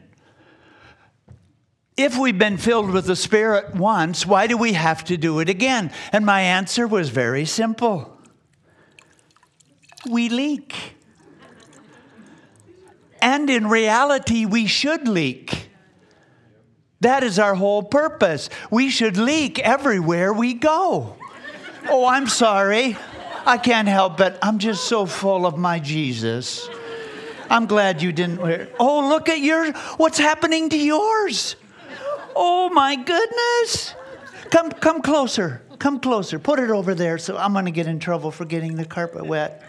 If 1.95 2.17
we've 2.17 2.37
been 2.37 2.57
filled 2.57 2.91
with 2.91 3.05
the 3.05 3.15
Spirit 3.15 3.73
once, 3.75 4.25
why 4.25 4.47
do 4.47 4.57
we 4.57 4.73
have 4.73 5.03
to 5.05 5.17
do 5.17 5.39
it 5.39 5.49
again? 5.49 5.91
And 6.11 6.25
my 6.25 6.41
answer 6.41 6.87
was 6.87 7.09
very 7.09 7.45
simple 7.45 8.17
we 10.09 10.29
leak. 10.29 10.95
And 13.21 13.49
in 13.49 13.67
reality, 13.67 14.45
we 14.45 14.67
should 14.67 15.07
leak. 15.07 15.69
That 17.01 17.23
is 17.23 17.37
our 17.37 17.55
whole 17.55 17.83
purpose. 17.83 18.49
We 18.71 18.89
should 18.89 19.17
leak 19.17 19.59
everywhere 19.59 20.33
we 20.33 20.53
go. 20.53 21.15
Oh, 21.89 22.05
I'm 22.05 22.27
sorry. 22.27 22.97
I 23.45 23.57
can't 23.57 23.87
help 23.87 24.19
it. 24.19 24.37
I'm 24.41 24.57
just 24.57 24.85
so 24.85 25.05
full 25.05 25.45
of 25.45 25.57
my 25.57 25.79
Jesus. 25.79 26.69
I'm 27.49 27.65
glad 27.65 28.01
you 28.01 28.11
didn't 28.11 28.41
wear. 28.41 28.67
Oh, 28.79 29.07
look 29.07 29.29
at 29.29 29.39
your 29.39 29.71
what's 29.97 30.17
happening 30.17 30.69
to 30.69 30.77
yours. 30.77 31.55
Oh 32.35 32.69
my 32.69 32.95
goodness. 32.95 33.93
Come 34.51 34.71
come 34.71 35.01
closer. 35.01 35.61
Come 35.79 35.99
closer. 35.99 36.39
Put 36.39 36.59
it 36.59 36.71
over 36.71 36.93
there 36.93 37.17
so 37.17 37.37
I'm 37.37 37.53
going 37.53 37.65
to 37.65 37.71
get 37.71 37.87
in 37.87 37.99
trouble 37.99 38.31
for 38.31 38.45
getting 38.45 38.75
the 38.75 38.85
carpet 38.85 39.25
wet. 39.25 39.63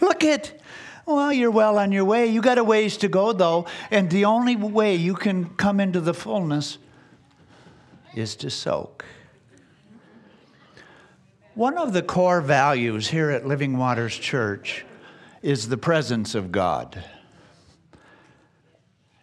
look 0.00 0.22
at 0.22 0.52
well, 1.06 1.32
you're 1.32 1.50
well 1.50 1.78
on 1.78 1.92
your 1.92 2.04
way. 2.04 2.26
You 2.26 2.40
got 2.40 2.58
a 2.58 2.64
ways 2.64 2.96
to 2.98 3.08
go, 3.08 3.32
though. 3.32 3.66
And 3.90 4.10
the 4.10 4.24
only 4.24 4.56
way 4.56 4.96
you 4.96 5.14
can 5.14 5.50
come 5.50 5.78
into 5.78 6.00
the 6.00 6.12
fullness 6.12 6.78
is 8.14 8.34
to 8.36 8.50
soak. 8.50 9.04
One 11.54 11.78
of 11.78 11.92
the 11.92 12.02
core 12.02 12.40
values 12.40 13.08
here 13.08 13.30
at 13.30 13.46
Living 13.46 13.78
Waters 13.78 14.16
Church 14.16 14.84
is 15.42 15.68
the 15.68 15.78
presence 15.78 16.34
of 16.34 16.50
God. 16.50 17.02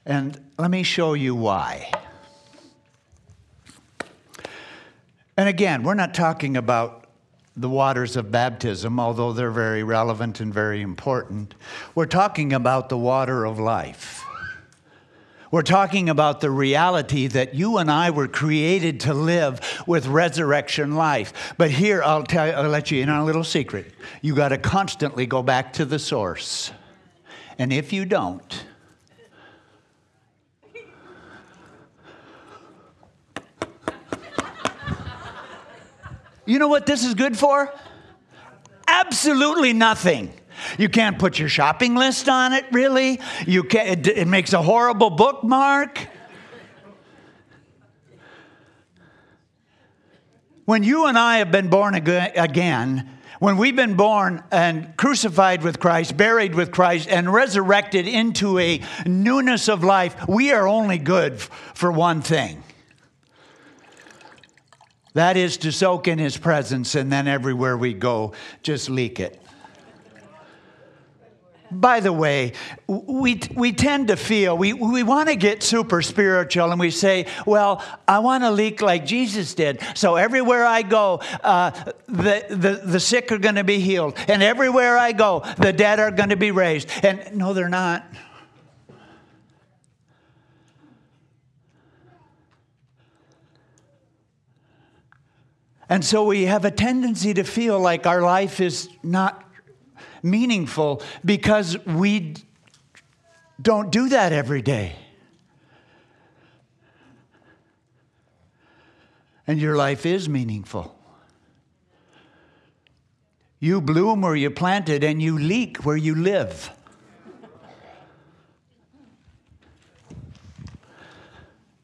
And 0.05 0.39
let 0.57 0.71
me 0.71 0.83
show 0.83 1.13
you 1.13 1.35
why. 1.35 1.91
And 5.35 5.49
again, 5.49 5.83
we're 5.83 5.93
not 5.93 6.13
talking 6.13 6.55
about 6.57 7.02
the 7.55 7.69
waters 7.69 8.15
of 8.15 8.31
baptism, 8.31 8.99
although 8.99 9.31
they're 9.31 9.51
very 9.51 9.83
relevant 9.83 10.39
and 10.39 10.53
very 10.53 10.81
important. 10.81 11.53
We're 11.93 12.05
talking 12.05 12.51
about 12.51 12.89
the 12.89 12.97
water 12.97 13.45
of 13.45 13.59
life. 13.59 14.23
We're 15.51 15.61
talking 15.61 16.09
about 16.09 16.41
the 16.41 16.49
reality 16.49 17.27
that 17.27 17.53
you 17.53 17.77
and 17.77 17.91
I 17.91 18.09
were 18.09 18.27
created 18.27 19.01
to 19.01 19.13
live 19.13 19.83
with 19.85 20.07
resurrection 20.07 20.95
life. 20.95 21.53
But 21.59 21.69
here, 21.69 22.01
I'll, 22.01 22.23
tell 22.23 22.47
you, 22.47 22.53
I'll 22.53 22.69
let 22.69 22.89
you 22.89 23.03
in 23.03 23.09
on 23.09 23.19
a 23.19 23.25
little 23.25 23.43
secret. 23.43 23.93
You 24.23 24.33
got 24.33 24.49
to 24.49 24.57
constantly 24.57 25.27
go 25.27 25.43
back 25.43 25.73
to 25.73 25.85
the 25.85 25.99
source. 25.99 26.71
And 27.59 27.71
if 27.71 27.93
you 27.93 28.05
don't, 28.05 28.65
you 36.45 36.59
know 36.59 36.67
what 36.67 36.85
this 36.85 37.05
is 37.05 37.13
good 37.13 37.37
for? 37.37 37.73
Absolutely 38.87 39.73
nothing. 39.73 40.33
You 40.77 40.89
can't 40.89 41.17
put 41.17 41.39
your 41.39 41.49
shopping 41.49 41.95
list 41.95 42.29
on 42.29 42.53
it, 42.53 42.65
really. 42.71 43.19
You 43.47 43.63
can 43.63 43.87
it, 43.87 44.07
it 44.07 44.27
makes 44.27 44.53
a 44.53 44.61
horrible 44.61 45.09
bookmark. 45.09 46.07
When 50.65 50.83
you 50.83 51.07
and 51.07 51.17
I 51.17 51.39
have 51.39 51.51
been 51.51 51.69
born 51.69 51.93
again, 51.95 53.09
when 53.39 53.57
we've 53.57 53.75
been 53.75 53.95
born 53.95 54.41
and 54.51 54.95
crucified 54.95 55.61
with 55.61 55.77
Christ, 55.77 56.15
buried 56.15 56.55
with 56.55 56.71
Christ, 56.71 57.09
and 57.09 57.31
resurrected 57.33 58.07
into 58.07 58.57
a 58.59 58.81
newness 59.05 59.67
of 59.67 59.83
life, 59.83 60.15
we 60.29 60.53
are 60.53 60.65
only 60.65 60.97
good 60.97 61.41
for 61.41 61.91
one 61.91 62.21
thing. 62.21 62.63
That 65.13 65.37
is 65.37 65.57
to 65.57 65.71
soak 65.71 66.07
in 66.07 66.19
His 66.19 66.37
presence, 66.37 66.95
and 66.95 67.11
then 67.11 67.27
everywhere 67.27 67.77
we 67.77 67.93
go, 67.93 68.33
just 68.63 68.89
leak 68.89 69.19
it. 69.19 69.39
By 71.79 71.99
the 72.01 72.13
way, 72.13 72.53
we, 72.87 73.39
we 73.55 73.71
tend 73.73 74.09
to 74.09 74.15
feel, 74.15 74.55
we, 74.57 74.73
we 74.73 75.01
want 75.01 75.29
to 75.29 75.35
get 75.35 75.63
super 75.63 76.01
spiritual 76.01 76.71
and 76.71 76.79
we 76.79 76.91
say, 76.91 77.25
well, 77.45 77.83
I 78.07 78.19
want 78.19 78.43
to 78.43 78.51
leak 78.51 78.81
like 78.81 79.05
Jesus 79.05 79.53
did. 79.55 79.81
So 79.95 80.15
everywhere 80.15 80.65
I 80.65 80.83
go, 80.83 81.19
uh, 81.43 81.71
the, 82.07 82.45
the, 82.49 82.81
the 82.85 82.99
sick 82.99 83.31
are 83.31 83.39
going 83.39 83.55
to 83.55 83.63
be 83.63 83.79
healed. 83.79 84.15
And 84.27 84.43
everywhere 84.43 84.97
I 84.97 85.13
go, 85.13 85.43
the 85.57 85.73
dead 85.73 85.99
are 85.99 86.11
going 86.11 86.29
to 86.29 86.35
be 86.35 86.51
raised. 86.51 86.89
And 87.03 87.37
no, 87.37 87.53
they're 87.53 87.69
not. 87.69 88.05
And 95.93 96.03
so 96.03 96.25
we 96.25 96.45
have 96.45 96.65
a 96.65 96.71
tendency 96.71 97.35
to 97.35 97.43
feel 97.43 97.79
like 97.79 98.07
our 98.07 98.23
life 98.23 98.59
is 98.59 98.89
not 99.03 99.47
meaningful 100.23 101.03
because 101.23 101.77
we 101.85 102.33
don't 103.61 103.91
do 103.91 104.09
that 104.09 104.33
every 104.33 104.63
day. 104.63 104.95
And 109.45 109.61
your 109.61 109.75
life 109.75 110.07
is 110.07 110.27
meaningful. 110.27 110.97
You 113.59 113.79
bloom 113.79 114.21
where 114.21 114.35
you 114.35 114.49
planted 114.49 115.03
and 115.03 115.21
you 115.21 115.37
leak 115.37 115.85
where 115.85 115.95
you 115.95 116.15
live. 116.15 116.71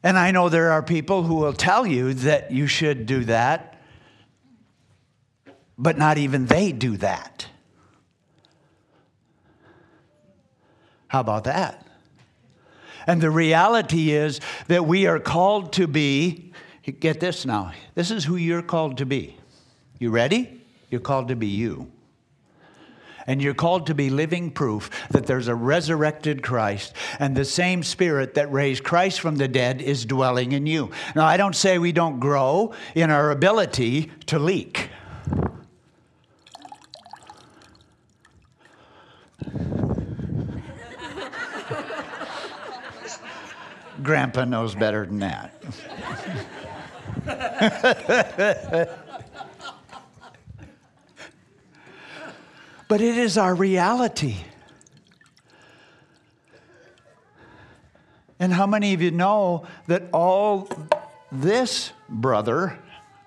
And 0.02 0.18
I 0.18 0.32
know 0.32 0.48
there 0.48 0.72
are 0.72 0.82
people 0.82 1.22
who 1.22 1.36
will 1.36 1.52
tell 1.52 1.86
you 1.86 2.12
that 2.12 2.50
you 2.50 2.66
should 2.66 3.06
do 3.06 3.22
that, 3.26 3.69
but 5.80 5.96
not 5.96 6.18
even 6.18 6.44
they 6.46 6.72
do 6.72 6.98
that. 6.98 7.46
How 11.08 11.20
about 11.20 11.44
that? 11.44 11.86
And 13.06 13.20
the 13.20 13.30
reality 13.30 14.10
is 14.10 14.40
that 14.68 14.86
we 14.86 15.06
are 15.06 15.18
called 15.18 15.72
to 15.72 15.86
be, 15.86 16.52
get 17.00 17.18
this 17.18 17.46
now, 17.46 17.72
this 17.94 18.10
is 18.10 18.24
who 18.24 18.36
you're 18.36 18.62
called 18.62 18.98
to 18.98 19.06
be. 19.06 19.36
You 19.98 20.10
ready? 20.10 20.62
You're 20.90 21.00
called 21.00 21.28
to 21.28 21.36
be 21.36 21.48
you. 21.48 21.90
And 23.26 23.40
you're 23.40 23.54
called 23.54 23.86
to 23.86 23.94
be 23.94 24.10
living 24.10 24.50
proof 24.50 24.90
that 25.10 25.26
there's 25.26 25.48
a 25.48 25.54
resurrected 25.54 26.42
Christ, 26.42 26.94
and 27.18 27.34
the 27.34 27.44
same 27.44 27.82
Spirit 27.82 28.34
that 28.34 28.52
raised 28.52 28.84
Christ 28.84 29.20
from 29.20 29.36
the 29.36 29.48
dead 29.48 29.80
is 29.80 30.04
dwelling 30.04 30.52
in 30.52 30.66
you. 30.66 30.90
Now, 31.14 31.24
I 31.26 31.36
don't 31.36 31.56
say 31.56 31.78
we 31.78 31.92
don't 31.92 32.20
grow 32.20 32.74
in 32.94 33.10
our 33.10 33.30
ability 33.30 34.10
to 34.26 34.38
leak. 34.38 34.90
Grandpa 44.02 44.44
knows 44.44 44.74
better 44.74 45.04
than 45.04 45.18
that. 45.18 45.54
but 52.88 53.00
it 53.00 53.16
is 53.18 53.38
our 53.38 53.54
reality. 53.54 54.36
And 58.38 58.52
how 58.54 58.66
many 58.66 58.94
of 58.94 59.02
you 59.02 59.10
know 59.10 59.66
that 59.86 60.04
all 60.12 60.68
this 61.30 61.92
brother, 62.08 62.78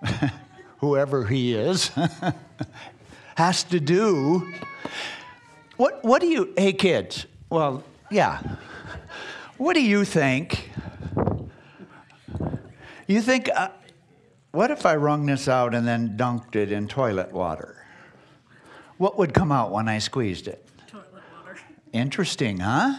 whoever 0.80 1.28
he 1.28 1.54
is, 1.54 1.92
has 3.36 3.64
to 3.66 3.80
do? 3.80 4.52
What, 5.78 6.04
what 6.04 6.22
do 6.22 6.28
you, 6.28 6.54
hey 6.56 6.74
kids, 6.74 7.26
well, 7.50 7.84
yeah. 8.12 8.40
What 9.58 9.74
do 9.74 9.82
you 9.82 10.06
think? 10.06 10.70
You 13.08 13.22
think, 13.22 13.50
uh, 13.54 13.70
what 14.52 14.72
if 14.72 14.86
I 14.86 14.96
wrung 14.96 15.26
this 15.26 15.48
out 15.48 15.74
and 15.74 15.88
then 15.88 16.16
dunked 16.16 16.56
it 16.56 16.72
in 16.72 16.88
toilet 16.88 17.32
water? 17.32 17.86
What 18.98 19.18
would 19.18 19.34
come 19.34 19.52
out 19.52 19.72
when 19.72 19.88
I 19.88 19.98
squeezed 19.98 20.48
it? 20.48 20.68
Toilet 20.88 21.08
water. 21.36 21.60
Interesting, 21.92 22.60
huh? 22.60 22.96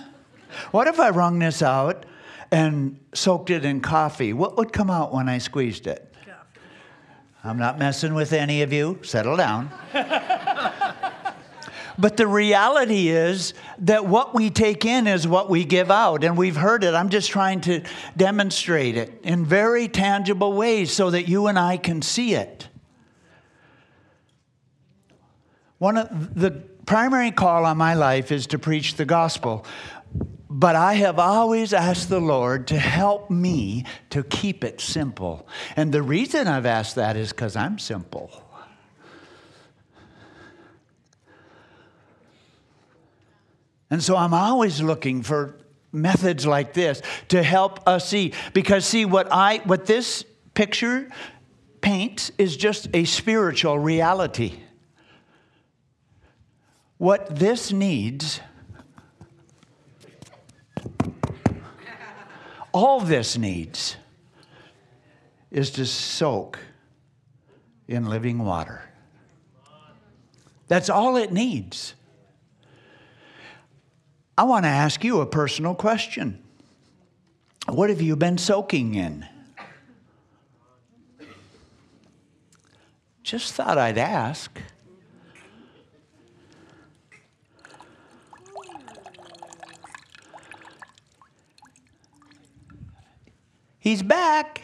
What 0.73 0.89
if 0.89 0.99
I 0.99 1.11
wrung 1.11 1.39
this 1.39 1.63
out 1.63 2.05
and 2.51 2.99
soaked 3.15 3.51
it 3.51 3.65
in 3.65 3.81
coffee? 3.81 4.33
What 4.33 4.57
would 4.57 4.73
come 4.73 4.91
out 4.91 5.15
when 5.15 5.29
I 5.29 5.39
squeezed 5.39 5.87
it? 5.87 6.13
Coffee. 6.25 6.61
I'm 7.45 7.59
not 7.59 7.79
messing 7.79 8.15
with 8.15 8.33
any 8.33 8.63
of 8.63 8.73
you. 8.73 8.99
Settle 9.03 9.37
down. 9.37 9.71
But 11.99 12.17
the 12.17 12.27
reality 12.27 13.09
is 13.09 13.55
that 13.79 14.07
what 14.07 14.35
we 14.35 14.51
take 14.51 14.85
in 14.85 15.07
is 15.07 15.29
what 15.29 15.49
we 15.49 15.65
give 15.65 15.91
out. 15.91 16.25
And 16.25 16.37
we've 16.37 16.57
heard 16.57 16.85
it. 16.85 16.95
I'm 16.95 17.09
just 17.09 17.31
trying 17.31 17.61
to 17.63 17.83
demonstrate 18.17 18.97
it 18.97 19.21
in 19.23 19.45
very 19.45 19.89
tangible 19.89 20.53
ways 20.53 20.93
so 20.93 21.11
that 21.11 21.29
you 21.29 21.47
and 21.47 21.59
I 21.59 21.77
can 21.77 22.03
see 22.03 22.35
it. 22.35 22.69
One 25.79 25.99
of 25.99 26.35
the 26.35 26.51
primary 26.87 27.31
call 27.31 27.65
on 27.65 27.77
my 27.77 27.95
life 27.95 28.33
is 28.33 28.47
to 28.49 28.59
preach 28.59 28.95
the 28.95 29.05
gospel. 29.05 29.65
But 30.49 30.77
I 30.77 30.95
have 30.95 31.19
always 31.19 31.73
asked 31.73 32.09
the 32.09 32.21
Lord 32.21 32.69
to 32.69 32.79
help 32.79 33.29
me 33.29 33.85
to 34.11 34.23
keep 34.23 34.63
it 34.63 34.81
simple. 34.81 35.49
And 35.75 35.93
the 35.93 36.03
reason 36.03 36.47
I've 36.47 36.67
asked 36.67 36.95
that 36.95 37.17
is 37.17 37.31
because 37.31 37.57
I'm 37.57 37.79
simple. 37.79 38.31
And 43.95 44.03
so 44.03 44.17
I'm 44.17 44.35
always 44.35 44.83
looking 44.83 45.23
for 45.23 45.55
methods 45.93 46.45
like 46.45 46.73
this 46.73 47.01
to 47.29 47.45
help 47.45 47.87
us 47.87 48.09
see. 48.09 48.33
Because 48.53 48.85
see 48.85 49.05
what 49.05 49.29
I 49.31 49.59
what 49.59 49.87
this 49.87 50.25
picture 50.53 51.09
paints 51.81 52.33
is 52.37 52.57
just 52.57 52.89
a 52.93 53.05
spiritual 53.05 53.79
reality. 53.79 54.55
What 56.99 57.37
this 57.37 57.71
needs 57.71 58.41
all 62.73 62.99
this 62.99 63.39
needs 63.39 63.95
is 65.53 65.71
to 65.71 65.87
soak 65.87 66.59
in 67.87 68.07
living 68.07 68.41
water. 68.41 68.83
That's 70.67 70.91
all 70.91 71.15
it 71.15 71.31
needs. 71.31 71.95
I 74.37 74.43
want 74.43 74.65
to 74.65 74.69
ask 74.69 75.05
you 75.05 75.21
a 75.21 75.27
personal 75.27 75.75
question. 75.75 76.43
What 77.69 77.89
have 77.89 78.03
you 78.03 78.17
been 78.17 78.37
soaking 78.37 78.95
in? 78.95 79.27
Just 83.23 83.55
thought 83.55 83.79
I'd 83.79 83.97
ask. 83.97 84.61
He's 93.79 94.03
back. 94.03 94.63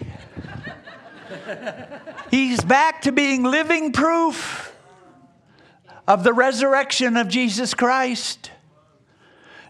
He's 2.30 2.64
back 2.64 3.02
to 3.02 3.12
being 3.12 3.44
living 3.44 3.92
proof 3.92 4.74
of 6.08 6.24
the 6.24 6.32
resurrection 6.32 7.16
of 7.16 7.28
Jesus 7.28 7.74
Christ. 7.74 8.50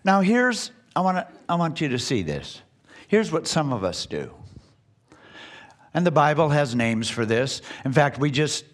Now, 0.05 0.21
here's, 0.21 0.71
I, 0.97 1.01
wanna, 1.01 1.29
I 1.49 1.57
want 1.57 1.81
you 1.81 1.89
to 1.89 1.99
see 1.99 2.23
this. 2.23 2.63
Here's 3.09 3.31
what 3.33 3.47
some 3.47 3.73
of 3.73 3.85
us 3.85 4.07
do. 4.07 4.33
And 5.93 6.07
the 6.07 6.13
Bible 6.13 6.51
has 6.51 6.75
names 6.75 7.11
for 7.11 7.27
this. 7.27 7.63
In 7.85 7.93
fact, 7.93 8.19
we 8.19 8.31
just, 8.31 8.65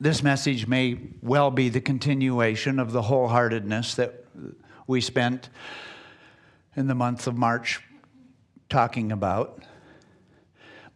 this 0.00 0.22
message 0.22 0.66
may 0.66 0.98
well 1.22 1.50
be 1.50 1.68
the 1.68 1.80
continuation 1.80 2.78
of 2.78 2.92
the 2.92 3.02
wholeheartedness 3.02 3.96
that 3.96 4.24
we 4.86 5.00
spent 5.00 5.50
in 6.76 6.86
the 6.86 6.94
month 6.94 7.26
of 7.26 7.36
March 7.36 7.80
talking 8.68 9.12
about. 9.12 9.62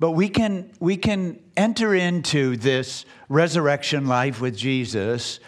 But 0.01 0.13
we 0.13 0.29
can, 0.29 0.73
we 0.81 0.97
can 0.97 1.41
enter 1.57 1.95
into 1.95 2.57
this 2.57 3.05
resurrection 3.29 4.07
life 4.07 4.41
with 4.41 4.57
Jesus 4.57 5.41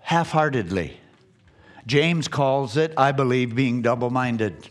half 0.00 0.30
heartedly. 0.30 0.98
James 1.88 2.28
calls 2.28 2.76
it, 2.76 2.92
I 2.98 3.12
believe, 3.12 3.54
being 3.54 3.80
double 3.80 4.10
minded. 4.10 4.68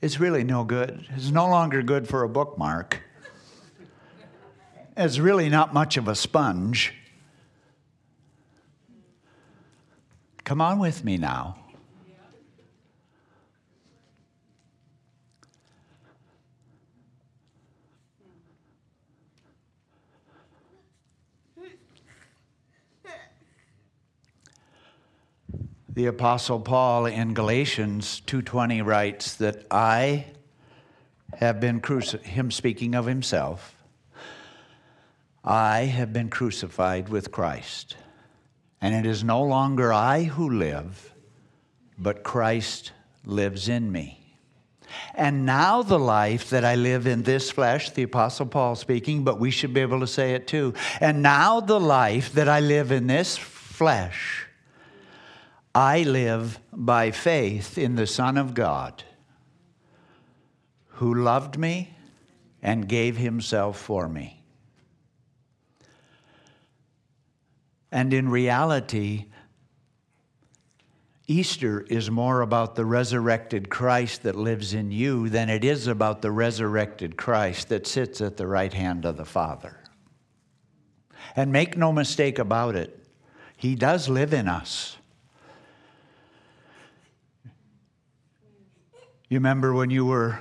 It's 0.00 0.20
really 0.20 0.44
no 0.44 0.62
good. 0.62 1.04
It's 1.16 1.32
no 1.32 1.48
longer 1.48 1.82
good 1.82 2.06
for 2.06 2.22
a 2.22 2.28
bookmark. 2.28 3.02
It's 4.96 5.18
really 5.18 5.48
not 5.48 5.74
much 5.74 5.96
of 5.96 6.06
a 6.06 6.14
sponge. 6.14 6.94
Come 10.44 10.60
on 10.60 10.78
with 10.78 11.02
me 11.02 11.16
now. 11.16 11.56
The 25.98 26.06
apostle 26.06 26.60
Paul 26.60 27.06
in 27.06 27.34
Galatians 27.34 28.22
2:20 28.24 28.82
writes 28.82 29.34
that 29.34 29.66
I 29.68 30.26
have 31.40 31.58
been 31.58 31.80
crucified 31.80 32.24
him 32.24 32.52
speaking 32.52 32.94
of 32.94 33.06
himself 33.06 33.74
I 35.44 35.86
have 35.86 36.12
been 36.12 36.28
crucified 36.30 37.08
with 37.08 37.32
Christ 37.32 37.96
and 38.80 38.94
it 38.94 39.10
is 39.10 39.24
no 39.24 39.42
longer 39.42 39.92
I 39.92 40.22
who 40.22 40.48
live 40.48 41.12
but 41.98 42.22
Christ 42.22 42.92
lives 43.24 43.68
in 43.68 43.90
me 43.90 44.36
and 45.16 45.44
now 45.44 45.82
the 45.82 45.98
life 45.98 46.48
that 46.50 46.64
I 46.64 46.76
live 46.76 47.08
in 47.08 47.24
this 47.24 47.50
flesh, 47.50 47.90
the 47.90 48.04
Apostle 48.04 48.46
Paul 48.46 48.76
speaking, 48.76 49.24
but 49.24 49.40
we 49.40 49.50
should 49.50 49.74
be 49.74 49.80
able 49.80 49.98
to 49.98 50.06
say 50.06 50.34
it 50.34 50.46
too. 50.46 50.74
And 51.00 51.22
now 51.22 51.58
the 51.60 51.80
life 51.80 52.32
that 52.34 52.48
I 52.48 52.60
live 52.60 52.90
in 52.90 53.06
this 53.08 53.36
flesh, 53.36 54.47
I 55.78 56.02
live 56.02 56.58
by 56.72 57.12
faith 57.12 57.78
in 57.78 57.94
the 57.94 58.08
Son 58.08 58.36
of 58.36 58.52
God 58.52 59.04
who 60.94 61.14
loved 61.14 61.56
me 61.56 61.94
and 62.60 62.88
gave 62.88 63.16
himself 63.16 63.78
for 63.78 64.08
me. 64.08 64.42
And 67.92 68.12
in 68.12 68.28
reality, 68.28 69.26
Easter 71.28 71.82
is 71.82 72.10
more 72.10 72.40
about 72.40 72.74
the 72.74 72.84
resurrected 72.84 73.70
Christ 73.70 74.24
that 74.24 74.34
lives 74.34 74.74
in 74.74 74.90
you 74.90 75.28
than 75.28 75.48
it 75.48 75.62
is 75.62 75.86
about 75.86 76.22
the 76.22 76.32
resurrected 76.32 77.16
Christ 77.16 77.68
that 77.68 77.86
sits 77.86 78.20
at 78.20 78.36
the 78.36 78.48
right 78.48 78.74
hand 78.74 79.04
of 79.04 79.16
the 79.16 79.24
Father. 79.24 79.78
And 81.36 81.52
make 81.52 81.76
no 81.76 81.92
mistake 81.92 82.40
about 82.40 82.74
it, 82.74 82.98
He 83.56 83.76
does 83.76 84.08
live 84.08 84.34
in 84.34 84.48
us. 84.48 84.97
You 89.30 89.36
remember 89.36 89.74
when 89.74 89.90
you 89.90 90.06
were, 90.06 90.40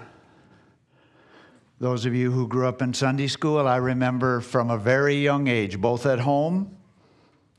those 1.78 2.06
of 2.06 2.16
you 2.16 2.32
who 2.32 2.48
grew 2.48 2.68
up 2.68 2.82
in 2.82 2.94
Sunday 2.94 3.28
school, 3.28 3.68
I 3.68 3.76
remember 3.76 4.40
from 4.40 4.70
a 4.70 4.78
very 4.78 5.16
young 5.16 5.48
age, 5.48 5.78
both 5.82 6.06
at 6.06 6.20
home 6.20 6.78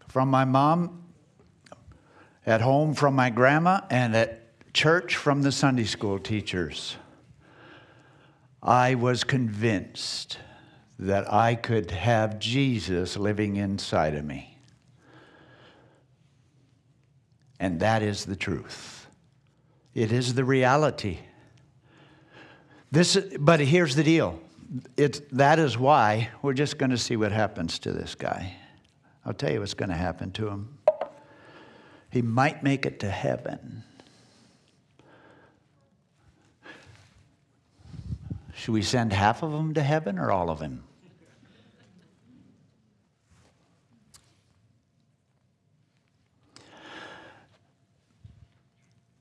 from 0.08 0.30
my 0.30 0.46
mom, 0.46 1.04
at 2.46 2.62
home 2.62 2.94
from 2.94 3.14
my 3.14 3.28
grandma, 3.28 3.82
and 3.90 4.16
at 4.16 4.72
church 4.72 5.16
from 5.16 5.42
the 5.42 5.52
Sunday 5.52 5.84
school 5.84 6.18
teachers. 6.18 6.96
I 8.62 8.94
was 8.94 9.22
convinced 9.22 10.38
that 10.98 11.30
I 11.30 11.56
could 11.56 11.90
have 11.90 12.38
Jesus 12.38 13.18
living 13.18 13.56
inside 13.56 14.14
of 14.14 14.24
me. 14.24 14.56
And 17.60 17.80
that 17.80 18.02
is 18.02 18.24
the 18.24 18.34
truth. 18.34 18.97
It 19.98 20.12
is 20.12 20.34
the 20.34 20.44
reality. 20.44 21.18
This, 22.92 23.18
but 23.40 23.58
here's 23.58 23.96
the 23.96 24.04
deal. 24.04 24.38
It's, 24.96 25.20
that 25.32 25.58
is 25.58 25.76
why 25.76 26.30
we're 26.40 26.54
just 26.54 26.78
going 26.78 26.90
to 26.90 26.98
see 26.98 27.16
what 27.16 27.32
happens 27.32 27.80
to 27.80 27.90
this 27.90 28.14
guy. 28.14 28.54
I'll 29.26 29.34
tell 29.34 29.50
you 29.50 29.58
what's 29.58 29.74
going 29.74 29.88
to 29.88 29.96
happen 29.96 30.30
to 30.32 30.46
him. 30.46 30.78
He 32.10 32.22
might 32.22 32.62
make 32.62 32.86
it 32.86 33.00
to 33.00 33.10
heaven. 33.10 33.82
Should 38.54 38.74
we 38.74 38.82
send 38.82 39.12
half 39.12 39.42
of 39.42 39.50
them 39.50 39.74
to 39.74 39.82
heaven 39.82 40.16
or 40.20 40.30
all 40.30 40.48
of 40.48 40.60
them? 40.60 40.84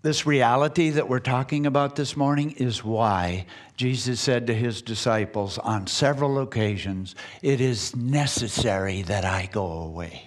This 0.04 0.28
reality 0.28 0.92
that 0.92 1.10
we're 1.10 1.20
talking 1.20 1.66
about 1.66 1.96
this 1.96 2.16
morning 2.16 2.52
is 2.52 2.84
why 2.84 3.48
Jesus 3.76 4.20
said 4.20 4.48
to 4.48 4.54
his 4.54 4.84
disciples 4.84 5.58
on 5.58 5.88
several 5.88 6.40
occasions, 6.40 7.16
It 7.42 7.60
is 7.60 7.96
necessary 7.96 9.02
that 9.04 9.26
I 9.26 9.50
go 9.52 9.66
away. 9.66 10.24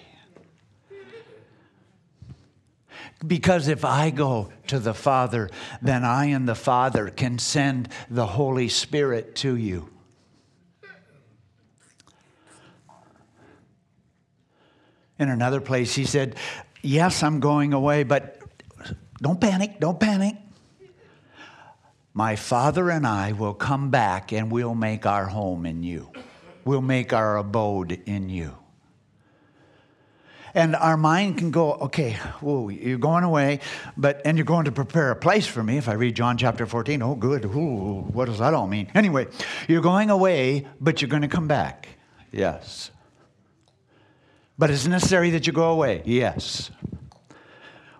Because 3.24 3.68
if 3.68 3.84
I 3.84 4.10
go 4.10 4.50
to 4.68 4.80
the 4.80 4.94
Father, 4.94 5.50
then 5.80 6.04
I 6.04 6.26
and 6.26 6.48
the 6.48 6.54
Father 6.54 7.08
can 7.08 7.38
send 7.38 7.90
the 8.08 8.26
Holy 8.26 8.68
Spirit 8.68 9.36
to 9.36 9.54
you. 9.54 9.88
In 15.18 15.28
another 15.28 15.60
place, 15.60 15.94
he 15.94 16.06
said, 16.06 16.34
Yes, 16.82 17.22
I'm 17.22 17.40
going 17.40 17.74
away, 17.74 18.04
but 18.04 18.39
don't 19.20 19.40
panic, 19.40 19.80
don't 19.80 19.98
panic. 19.98 20.36
My 22.12 22.36
Father 22.36 22.90
and 22.90 23.06
I 23.06 23.32
will 23.32 23.54
come 23.54 23.90
back 23.90 24.32
and 24.32 24.50
we'll 24.50 24.74
make 24.74 25.06
our 25.06 25.26
home 25.26 25.64
in 25.64 25.82
you. 25.82 26.10
We'll 26.64 26.82
make 26.82 27.12
our 27.12 27.36
abode 27.36 28.02
in 28.06 28.28
you. 28.28 28.56
And 30.52 30.74
our 30.74 30.96
mind 30.96 31.38
can 31.38 31.52
go, 31.52 31.74
okay, 31.74 32.18
you're 32.42 32.98
going 32.98 33.22
away, 33.22 33.60
but 33.96 34.20
and 34.24 34.36
you're 34.36 34.44
going 34.44 34.64
to 34.64 34.72
prepare 34.72 35.12
a 35.12 35.16
place 35.16 35.46
for 35.46 35.62
me. 35.62 35.76
If 35.78 35.88
I 35.88 35.92
read 35.92 36.16
John 36.16 36.36
chapter 36.36 36.66
14, 36.66 37.00
oh 37.02 37.14
good, 37.14 37.44
ooh, 37.44 38.02
what 38.12 38.24
does 38.24 38.40
that 38.40 38.52
all 38.52 38.66
mean? 38.66 38.90
Anyway, 38.94 39.28
you're 39.68 39.80
going 39.80 40.10
away, 40.10 40.66
but 40.80 41.00
you're 41.00 41.08
going 41.08 41.22
to 41.22 41.28
come 41.28 41.46
back. 41.46 41.88
Yes. 42.32 42.90
But 44.58 44.70
it's 44.70 44.86
necessary 44.86 45.30
that 45.30 45.46
you 45.46 45.52
go 45.52 45.70
away. 45.70 46.02
Yes. 46.04 46.70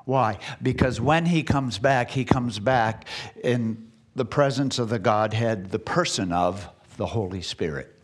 Why? 0.05 0.39
Because 0.63 1.01
when 1.01 1.27
he 1.27 1.43
comes 1.43 1.79
back, 1.79 2.11
he 2.11 2.25
comes 2.25 2.59
back 2.59 3.07
in 3.43 3.91
the 4.15 4.25
presence 4.25 4.79
of 4.79 4.89
the 4.89 4.99
Godhead, 4.99 5.71
the 5.71 5.79
person 5.79 6.33
of 6.33 6.69
the 6.97 7.07
Holy 7.07 7.43
Spirit. 7.43 7.97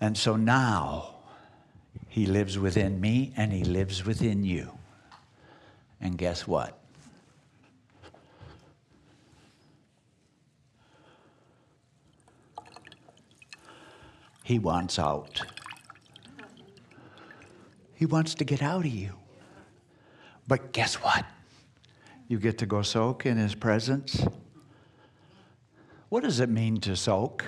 And 0.00 0.16
so 0.16 0.36
now 0.36 1.14
he 2.08 2.26
lives 2.26 2.58
within 2.58 3.00
me 3.00 3.32
and 3.36 3.52
he 3.52 3.64
lives 3.64 4.04
within 4.04 4.44
you. 4.44 4.72
And 6.00 6.16
guess 6.18 6.46
what? 6.46 6.78
He 14.46 14.60
wants 14.60 14.96
out. 15.00 15.42
He 17.94 18.06
wants 18.06 18.36
to 18.36 18.44
get 18.44 18.62
out 18.62 18.86
of 18.86 18.92
you. 18.92 19.14
But 20.46 20.72
guess 20.72 20.94
what? 20.94 21.26
You 22.28 22.38
get 22.38 22.58
to 22.58 22.66
go 22.66 22.82
soak 22.82 23.26
in 23.26 23.38
His 23.38 23.56
presence. 23.56 24.24
What 26.10 26.22
does 26.22 26.38
it 26.38 26.48
mean 26.48 26.76
to 26.82 26.94
soak? 26.94 27.44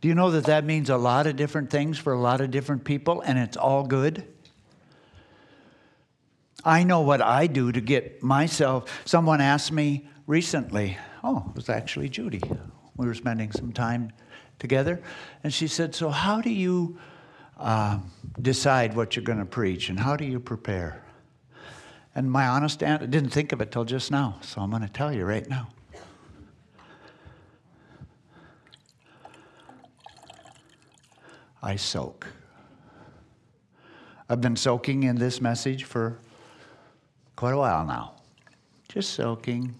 Do 0.00 0.08
you 0.08 0.14
know 0.14 0.30
that 0.30 0.44
that 0.44 0.64
means 0.64 0.88
a 0.88 0.96
lot 0.96 1.26
of 1.26 1.36
different 1.36 1.68
things 1.68 1.98
for 1.98 2.14
a 2.14 2.18
lot 2.18 2.40
of 2.40 2.50
different 2.50 2.82
people 2.84 3.20
and 3.20 3.38
it's 3.38 3.58
all 3.58 3.84
good? 3.84 4.24
I 6.64 6.84
know 6.84 7.02
what 7.02 7.20
I 7.20 7.46
do 7.46 7.70
to 7.70 7.82
get 7.82 8.22
myself. 8.22 9.02
Someone 9.04 9.42
asked 9.42 9.72
me 9.72 10.08
recently, 10.26 10.96
oh, 11.22 11.44
it 11.50 11.54
was 11.54 11.68
actually 11.68 12.08
Judy. 12.08 12.40
We 12.96 13.06
were 13.06 13.12
spending 13.12 13.52
some 13.52 13.74
time 13.74 14.14
together, 14.60 15.00
and 15.42 15.52
she 15.52 15.66
said, 15.66 15.94
So, 15.94 16.10
how 16.10 16.40
do 16.40 16.50
you 16.50 16.98
uh, 17.58 17.98
decide 18.40 18.94
what 18.94 19.16
you're 19.16 19.24
going 19.24 19.40
to 19.40 19.44
preach, 19.44 19.88
and 19.88 19.98
how 19.98 20.14
do 20.14 20.24
you 20.24 20.38
prepare? 20.38 21.02
And 22.14 22.30
my 22.30 22.46
honest 22.46 22.82
answer, 22.82 23.04
I 23.04 23.06
didn't 23.06 23.30
think 23.30 23.50
of 23.52 23.60
it 23.60 23.72
till 23.72 23.84
just 23.84 24.10
now, 24.10 24.38
so 24.42 24.60
I'm 24.60 24.70
going 24.70 24.82
to 24.82 24.88
tell 24.88 25.12
you 25.12 25.24
right 25.24 25.48
now. 25.48 25.68
I 31.62 31.76
soak. 31.76 32.26
I've 34.28 34.40
been 34.40 34.56
soaking 34.56 35.02
in 35.02 35.16
this 35.16 35.40
message 35.40 35.84
for 35.84 36.18
quite 37.36 37.52
a 37.52 37.58
while 37.58 37.84
now. 37.84 38.14
Just 38.88 39.14
soaking. 39.14 39.74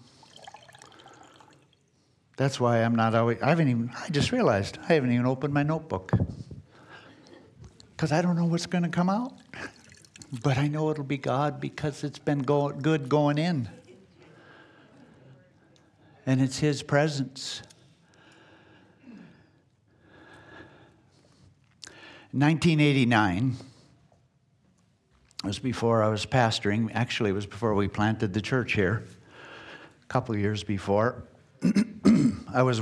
That's 2.37 2.59
why 2.59 2.79
I'm 2.79 2.95
not 2.95 3.13
always, 3.13 3.41
I 3.41 3.49
haven't 3.49 3.67
even, 3.67 3.91
I 3.97 4.09
just 4.09 4.31
realized 4.31 4.77
I 4.89 4.93
haven't 4.93 5.11
even 5.11 5.25
opened 5.25 5.53
my 5.53 5.63
notebook. 5.63 6.11
Because 7.95 8.11
I 8.11 8.21
don't 8.21 8.35
know 8.35 8.45
what's 8.45 8.65
going 8.65 8.83
to 8.83 8.89
come 8.89 9.09
out. 9.09 9.33
But 10.41 10.57
I 10.57 10.69
know 10.69 10.89
it'll 10.89 11.03
be 11.03 11.17
God 11.17 11.59
because 11.59 12.05
it's 12.05 12.17
been 12.17 12.39
go- 12.39 12.69
good 12.69 13.09
going 13.09 13.37
in. 13.37 13.67
And 16.25 16.41
it's 16.41 16.59
His 16.59 16.81
presence. 16.83 17.63
1989 22.31 23.57
was 25.43 25.59
before 25.59 26.01
I 26.01 26.07
was 26.07 26.25
pastoring. 26.25 26.89
Actually, 26.93 27.31
it 27.31 27.33
was 27.33 27.45
before 27.45 27.75
we 27.75 27.89
planted 27.89 28.33
the 28.33 28.41
church 28.41 28.71
here, 28.71 29.03
a 30.01 30.05
couple 30.07 30.37
years 30.37 30.63
before. 30.63 31.25
I 32.53 32.63
was 32.63 32.81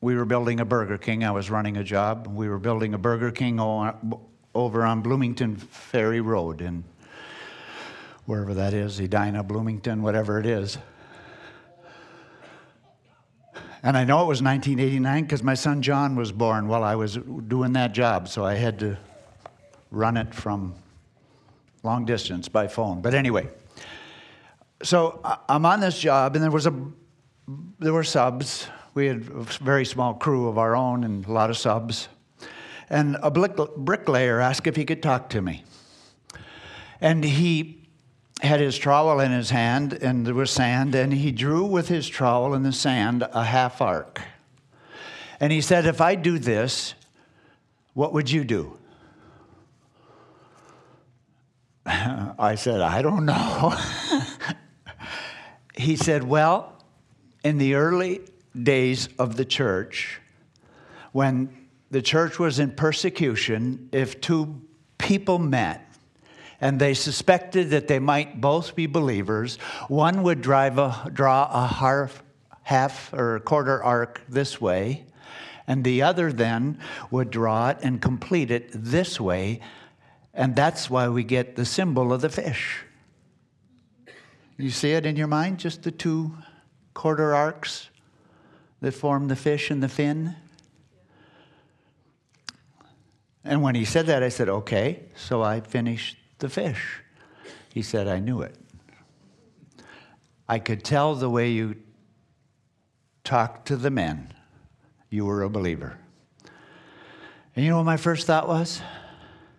we 0.00 0.14
were 0.14 0.24
building 0.24 0.60
a 0.60 0.64
Burger 0.64 0.96
King. 0.96 1.24
I 1.24 1.32
was 1.32 1.50
running 1.50 1.76
a 1.76 1.82
job. 1.82 2.28
We 2.28 2.48
were 2.48 2.58
building 2.58 2.94
a 2.94 2.98
Burger 2.98 3.32
King 3.32 3.58
over 3.58 4.84
on 4.84 5.02
Bloomington 5.02 5.56
Ferry 5.56 6.20
Road 6.20 6.60
in 6.60 6.84
wherever 8.26 8.54
that 8.54 8.74
is, 8.74 9.00
Edina, 9.00 9.42
Bloomington, 9.42 10.02
whatever 10.02 10.38
it 10.38 10.46
is. 10.46 10.78
And 13.82 13.96
I 13.96 14.04
know 14.04 14.22
it 14.22 14.28
was 14.28 14.42
1989 14.42 15.22
because 15.24 15.42
my 15.42 15.54
son 15.54 15.82
John 15.82 16.14
was 16.14 16.30
born 16.30 16.68
while 16.68 16.84
I 16.84 16.94
was 16.94 17.16
doing 17.16 17.72
that 17.72 17.92
job, 17.92 18.28
so 18.28 18.44
I 18.44 18.54
had 18.54 18.78
to 18.80 18.96
run 19.90 20.16
it 20.16 20.32
from 20.32 20.74
long 21.82 22.04
distance 22.04 22.48
by 22.48 22.68
phone. 22.68 23.00
But 23.00 23.14
anyway, 23.14 23.48
so 24.82 25.20
I'm 25.48 25.64
on 25.64 25.80
this 25.80 25.98
job, 25.98 26.36
and 26.36 26.44
there 26.44 26.50
was 26.50 26.66
a 26.66 26.74
there 27.78 27.92
were 27.92 28.04
subs. 28.04 28.68
We 28.94 29.06
had 29.06 29.28
a 29.28 29.44
very 29.62 29.84
small 29.84 30.14
crew 30.14 30.48
of 30.48 30.58
our 30.58 30.76
own 30.76 31.04
and 31.04 31.26
a 31.26 31.32
lot 31.32 31.50
of 31.50 31.56
subs. 31.56 32.08
And 32.90 33.16
a 33.22 33.30
bricklayer 33.30 34.40
asked 34.40 34.66
if 34.66 34.76
he 34.76 34.84
could 34.84 35.02
talk 35.02 35.30
to 35.30 35.42
me. 35.42 35.64
And 37.00 37.24
he 37.24 37.88
had 38.40 38.60
his 38.60 38.78
trowel 38.78 39.20
in 39.20 39.32
his 39.32 39.50
hand, 39.50 39.92
and 39.92 40.26
there 40.26 40.34
was 40.34 40.50
sand, 40.50 40.94
and 40.94 41.12
he 41.12 41.32
drew 41.32 41.64
with 41.64 41.88
his 41.88 42.08
trowel 42.08 42.54
in 42.54 42.62
the 42.62 42.72
sand 42.72 43.26
a 43.32 43.44
half 43.44 43.80
arc. 43.80 44.20
And 45.40 45.52
he 45.52 45.60
said, 45.60 45.86
If 45.86 46.00
I 46.00 46.14
do 46.14 46.38
this, 46.38 46.94
what 47.94 48.12
would 48.12 48.30
you 48.30 48.44
do? 48.44 48.78
I 51.86 52.54
said, 52.56 52.80
I 52.80 53.02
don't 53.02 53.26
know. 53.26 53.76
he 55.76 55.96
said, 55.96 56.24
Well, 56.24 56.77
in 57.44 57.58
the 57.58 57.74
early 57.74 58.20
days 58.60 59.08
of 59.18 59.36
the 59.36 59.44
church, 59.44 60.20
when 61.12 61.68
the 61.90 62.02
church 62.02 62.38
was 62.38 62.58
in 62.58 62.72
persecution, 62.72 63.88
if 63.92 64.20
two 64.20 64.60
people 64.98 65.38
met 65.38 65.84
and 66.60 66.80
they 66.80 66.92
suspected 66.92 67.70
that 67.70 67.88
they 67.88 67.98
might 67.98 68.40
both 68.40 68.74
be 68.74 68.86
believers, 68.86 69.56
one 69.86 70.22
would 70.22 70.40
drive 70.40 70.78
a, 70.78 71.10
draw 71.12 71.48
a 71.52 71.66
half, 71.66 72.22
half 72.62 73.12
or 73.12 73.36
a 73.36 73.40
quarter 73.40 73.82
arc 73.82 74.20
this 74.28 74.60
way, 74.60 75.06
and 75.66 75.84
the 75.84 76.02
other 76.02 76.32
then 76.32 76.78
would 77.10 77.30
draw 77.30 77.70
it 77.70 77.78
and 77.82 78.02
complete 78.02 78.50
it 78.50 78.70
this 78.72 79.20
way, 79.20 79.60
and 80.34 80.56
that's 80.56 80.90
why 80.90 81.08
we 81.08 81.22
get 81.22 81.56
the 81.56 81.64
symbol 81.64 82.12
of 82.12 82.20
the 82.20 82.28
fish. 82.28 82.84
You 84.56 84.70
see 84.70 84.92
it 84.92 85.06
in 85.06 85.14
your 85.14 85.28
mind, 85.28 85.58
just 85.58 85.84
the 85.84 85.92
two 85.92 86.34
quarter 86.98 87.32
arcs 87.32 87.90
that 88.80 88.90
form 88.90 89.28
the 89.28 89.36
fish 89.36 89.70
and 89.70 89.80
the 89.80 89.88
fin? 89.88 90.34
And 93.44 93.62
when 93.62 93.76
he 93.76 93.84
said 93.84 94.06
that, 94.06 94.24
I 94.24 94.30
said, 94.30 94.48
okay. 94.48 95.04
So 95.14 95.40
I 95.40 95.60
finished 95.60 96.16
the 96.40 96.48
fish. 96.48 97.00
He 97.72 97.82
said, 97.82 98.08
I 98.08 98.18
knew 98.18 98.42
it. 98.42 98.56
I 100.48 100.58
could 100.58 100.82
tell 100.82 101.14
the 101.14 101.30
way 101.30 101.50
you 101.50 101.76
talked 103.22 103.68
to 103.68 103.76
the 103.76 103.90
men, 103.90 104.34
you 105.08 105.24
were 105.24 105.44
a 105.44 105.48
believer. 105.48 105.96
And 107.54 107.64
you 107.64 107.70
know 107.70 107.76
what 107.76 107.84
my 107.84 107.96
first 107.96 108.26
thought 108.26 108.48
was? 108.48 108.82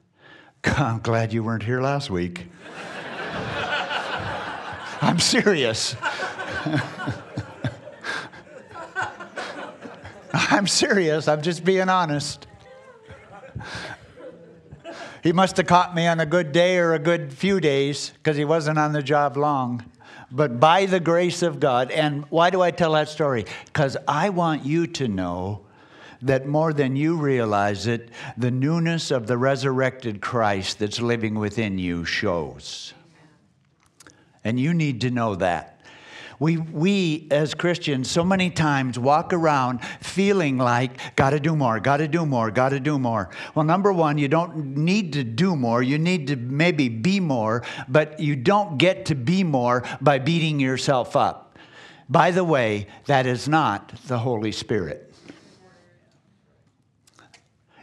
I'm 0.66 1.00
glad 1.00 1.32
you 1.32 1.42
weren't 1.42 1.64
here 1.64 1.80
last 1.80 2.10
week. 2.10 2.48
I'm 5.02 5.20
serious. 5.20 5.96
I'm 10.34 10.68
serious. 10.68 11.28
I'm 11.28 11.42
just 11.42 11.64
being 11.64 11.90
honest. 11.90 12.48
He 15.24 15.34
must 15.34 15.58
have 15.58 15.68
caught 15.68 15.94
me 15.94 16.08
on 16.08 16.20
a 16.20 16.26
good 16.26 16.52
day 16.52 16.78
or 16.78 16.94
a 16.94 17.00
good 17.00 17.34
few 17.34 17.60
days 17.60 18.12
because 18.16 18.38
he 18.38 18.46
wasn't 18.46 18.80
on 18.80 18.94
the 18.94 19.04
job 19.04 19.36
long. 19.36 19.84
But 20.32 20.60
by 20.60 20.86
the 20.86 21.00
grace 21.00 21.42
of 21.42 21.60
God, 21.60 21.92
and 21.92 22.26
why 22.30 22.52
do 22.52 22.62
I 22.62 22.72
tell 22.72 22.94
that 22.94 23.10
story? 23.10 23.46
Because 23.66 23.98
I 24.08 24.30
want 24.30 24.66
you 24.66 24.88
to 24.88 25.08
know 25.08 25.66
that 26.22 26.46
more 26.46 26.74
than 26.74 26.96
you 26.96 27.18
realize 27.18 27.88
it, 27.88 28.10
the 28.38 28.52
newness 28.52 29.10
of 29.10 29.28
the 29.28 29.38
resurrected 29.38 30.22
Christ 30.22 30.80
that's 30.80 31.02
living 31.02 31.36
within 31.36 31.80
you 31.80 32.06
shows. 32.06 32.94
And 34.44 34.60
you 34.60 34.74
need 34.74 35.02
to 35.02 35.10
know 35.10 35.36
that. 35.36 35.79
We, 36.40 36.56
we 36.56 37.28
as 37.32 37.54
Christians 37.54 38.10
so 38.10 38.24
many 38.24 38.50
times 38.50 38.98
walk 38.98 39.34
around 39.34 39.84
feeling 40.00 40.58
like, 40.58 41.16
gotta 41.18 41.40
do 41.40 41.54
more, 41.54 41.82
gotta 41.82 42.08
do 42.08 42.26
more, 42.26 42.50
gotta 42.50 42.80
do 42.80 42.98
more. 42.98 43.30
Well, 43.56 43.66
number 43.66 43.92
one, 43.92 44.18
you 44.18 44.30
don't 44.30 44.78
need 44.78 45.14
to 45.14 45.26
do 45.26 45.58
more. 45.58 45.84
You 45.84 46.00
need 46.00 46.28
to 46.28 46.38
maybe 46.38 46.88
be 46.88 47.20
more, 47.20 47.64
but 47.90 48.22
you 48.22 48.38
don't 48.38 48.78
get 48.78 49.06
to 49.08 49.16
be 49.16 49.44
more 49.44 49.84
by 50.00 50.20
beating 50.20 50.62
yourself 50.62 51.18
up. 51.18 51.58
By 52.08 52.32
the 52.32 52.46
way, 52.46 52.88
that 53.06 53.26
is 53.26 53.50
not 53.50 53.94
the 54.08 54.20
Holy 54.20 54.54
Spirit. 54.54 55.09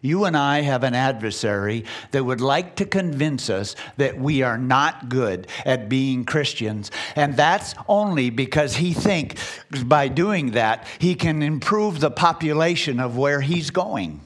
You 0.02 0.24
and 0.24 0.36
I 0.36 0.60
have 0.60 0.84
an 0.84 0.94
adversary 0.94 1.84
that 2.10 2.24
would 2.24 2.40
like 2.40 2.76
to 2.76 2.84
convince 2.84 3.50
us 3.50 3.74
that 3.96 4.18
we 4.18 4.42
are 4.42 4.58
not 4.58 5.08
good 5.08 5.48
at 5.64 5.88
being 5.88 6.24
Christians. 6.24 6.90
And 7.14 7.36
that's 7.36 7.74
only 7.88 8.30
because 8.30 8.76
he 8.76 8.92
thinks 8.92 9.60
by 9.84 10.08
doing 10.08 10.52
that, 10.52 10.86
he 10.98 11.14
can 11.14 11.42
improve 11.42 12.00
the 12.00 12.10
population 12.10 13.00
of 13.00 13.16
where 13.16 13.40
he's 13.40 13.70
going. 13.70 14.20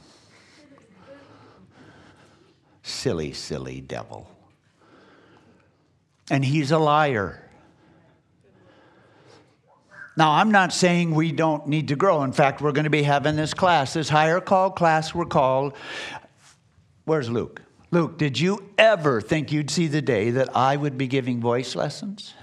Silly, 2.83 3.33
silly 3.33 3.81
devil. 3.81 4.31
And 6.31 6.45
he's 6.45 6.71
a 6.71 6.79
liar. 6.79 7.50
Now, 10.21 10.33
I'm 10.33 10.51
not 10.51 10.75
saying 10.75 11.15
we 11.15 11.33
don't 11.33 11.67
need 11.67 11.89
to 11.89 11.97
grow. 11.97 12.23
In 12.25 12.33
fact, 12.33 12.61
we're 12.61 12.73
going 12.73 12.85
to 12.85 12.91
be 12.91 13.05
having 13.05 13.37
this 13.37 13.55
class, 13.55 13.95
this 13.95 14.11
higher 14.11 14.39
call 14.39 14.71
class 14.71 15.15
we're 15.15 15.25
called. 15.25 15.73
Where's 17.07 17.31
Luke? 17.31 17.63
Luke, 17.91 18.19
did 18.19 18.39
you 18.39 18.69
ever 18.77 19.23
think 19.23 19.51
you'd 19.51 19.71
see 19.71 19.87
the 19.87 20.03
day 20.03 20.29
that 20.29 20.55
I 20.55 20.77
would 20.77 20.99
be 20.99 21.07
giving 21.07 21.41
voice 21.41 21.75
lessons? 21.75 22.35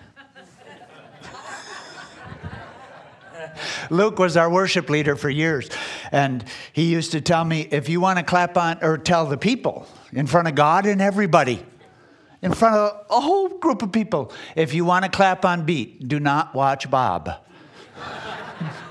Luke 3.91 4.17
was 4.17 4.37
our 4.37 4.49
worship 4.49 4.89
leader 4.89 5.15
for 5.15 5.29
years, 5.29 5.69
and 6.11 6.45
he 6.73 6.85
used 6.85 7.11
to 7.11 7.21
tell 7.21 7.45
me 7.45 7.67
if 7.69 7.89
you 7.89 8.01
want 8.01 8.17
to 8.17 8.25
clap 8.25 8.57
on 8.57 8.79
or 8.81 8.97
tell 8.97 9.27
the 9.27 9.37
people 9.37 9.85
in 10.11 10.25
front 10.25 10.47
of 10.47 10.55
God 10.55 10.87
and 10.87 10.99
everybody, 10.99 11.63
in 12.41 12.53
front 12.53 12.75
of 12.75 13.05
a 13.11 13.21
whole 13.21 13.49
group 13.49 13.83
of 13.83 13.91
people, 13.91 14.31
if 14.55 14.73
you 14.73 14.83
want 14.83 15.05
to 15.05 15.11
clap 15.11 15.45
on 15.45 15.63
beat, 15.63 16.07
do 16.07 16.19
not 16.19 16.55
watch 16.55 16.89
Bob. 16.89 17.43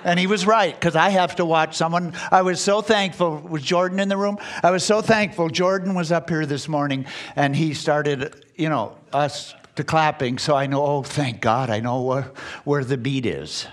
And 0.07 0.21
he 0.21 0.29
was 0.29 0.47
right 0.47 0.73
because 0.73 0.95
I 0.95 1.09
have 1.09 1.35
to 1.37 1.45
watch 1.45 1.75
someone. 1.77 2.15
I 2.31 2.43
was 2.43 2.61
so 2.61 2.81
thankful. 2.81 3.39
Was 3.39 3.61
Jordan 3.61 3.99
in 3.99 4.09
the 4.09 4.17
room? 4.17 4.39
I 4.63 4.71
was 4.71 4.85
so 4.85 5.03
thankful. 5.03 5.49
Jordan 5.49 5.95
was 5.95 6.13
up 6.13 6.31
here 6.31 6.47
this 6.47 6.69
morning 6.69 7.07
and 7.35 7.57
he 7.57 7.75
started, 7.75 8.47
you 8.55 8.69
know, 8.69 8.97
us 9.13 9.53
to 9.75 9.83
clapping. 9.83 10.39
So 10.39 10.55
I 10.55 10.69
know, 10.69 10.87
oh, 10.87 11.03
thank 11.03 11.41
God, 11.41 11.71
I 11.71 11.81
know 11.81 12.03
where, 12.03 12.31
where 12.63 12.85
the 12.85 12.97
beat 12.97 13.27
is. 13.27 13.67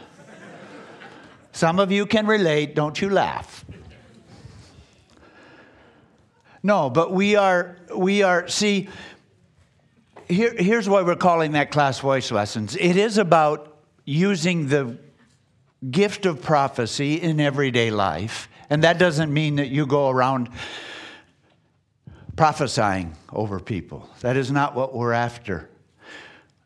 Some 1.52 1.78
of 1.78 1.92
you 1.92 2.08
can 2.08 2.26
relate. 2.26 2.74
Don't 2.74 3.00
you 3.00 3.12
laugh. 3.12 3.64
No, 6.64 6.90
but 6.90 7.12
we 7.12 7.36
are, 7.36 7.78
we 7.96 8.24
are, 8.24 8.48
see, 8.48 8.90
here, 10.28 10.56
here's 10.58 10.90
why 10.90 11.04
we're 11.04 11.16
calling 11.16 11.52
that 11.52 11.70
class 11.70 12.00
voice 12.00 12.32
lessons. 12.32 12.76
It 12.76 12.98
is 12.98 13.20
about 13.20 13.78
using 14.04 14.68
the 14.68 14.98
gift 15.92 16.26
of 16.26 16.42
prophecy 16.42 17.16
in 17.16 17.40
everyday 17.40 17.92
life. 17.92 18.48
And 18.70 18.84
that 18.84 18.98
doesn't 18.98 19.34
mean 19.34 19.58
that 19.58 19.68
you 19.68 19.86
go 19.86 20.10
around 20.10 20.50
prophesying 22.36 23.16
over 23.32 23.60
people. 23.60 24.10
That 24.22 24.38
is 24.38 24.52
not 24.52 24.76
what 24.76 24.96
we're 24.96 25.14
after. 25.14 25.70